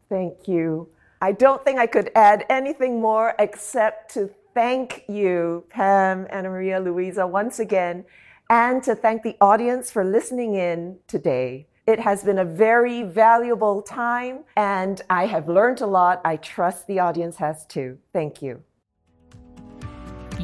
Thank 0.08 0.48
you. 0.48 0.88
I 1.20 1.32
don't 1.32 1.64
think 1.64 1.78
I 1.78 1.86
could 1.86 2.10
add 2.16 2.44
anything 2.50 3.00
more 3.00 3.34
except 3.38 4.12
to 4.14 4.30
thank 4.54 5.04
you, 5.08 5.64
Pam, 5.70 6.26
Anna 6.30 6.50
Maria, 6.50 6.80
Louisa, 6.80 7.26
once 7.26 7.60
again, 7.60 8.04
and 8.50 8.82
to 8.82 8.94
thank 8.94 9.22
the 9.22 9.36
audience 9.40 9.90
for 9.90 10.04
listening 10.04 10.54
in 10.54 10.98
today. 11.06 11.66
It 11.86 12.00
has 12.00 12.22
been 12.22 12.38
a 12.38 12.44
very 12.44 13.02
valuable 13.02 13.82
time, 13.82 14.44
and 14.56 15.00
I 15.08 15.26
have 15.26 15.48
learned 15.48 15.80
a 15.80 15.86
lot. 15.86 16.20
I 16.24 16.36
trust 16.36 16.86
the 16.86 16.98
audience 16.98 17.36
has 17.36 17.64
too. 17.66 17.98
Thank 18.12 18.42
you. 18.42 18.62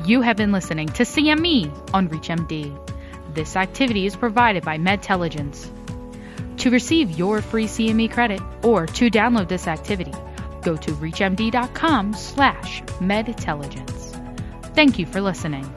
You 0.09 0.23
have 0.23 0.39
been 0.39 0.53
listening 0.53 0.89
to 0.89 1.03
CME 1.03 1.93
on 1.93 2.09
ReachMD. 2.09 3.35
This 3.35 3.57
activity 3.57 4.07
is 4.07 4.17
provided 4.17 4.65
by 4.65 4.79
Medtelligence. 4.79 5.71
To 6.61 6.71
receive 6.71 7.11
your 7.11 7.43
free 7.43 7.67
CME 7.67 8.11
credit 8.11 8.41
or 8.63 8.87
to 8.87 9.11
download 9.11 9.49
this 9.49 9.67
activity, 9.67 10.15
go 10.63 10.77
to 10.77 10.93
reachmd.com 10.93 12.15
slash 12.15 12.83
medtelligence. 13.03 14.17
Thank 14.75 14.99
you 14.99 15.05
for 15.05 15.21
listening. 15.21 15.71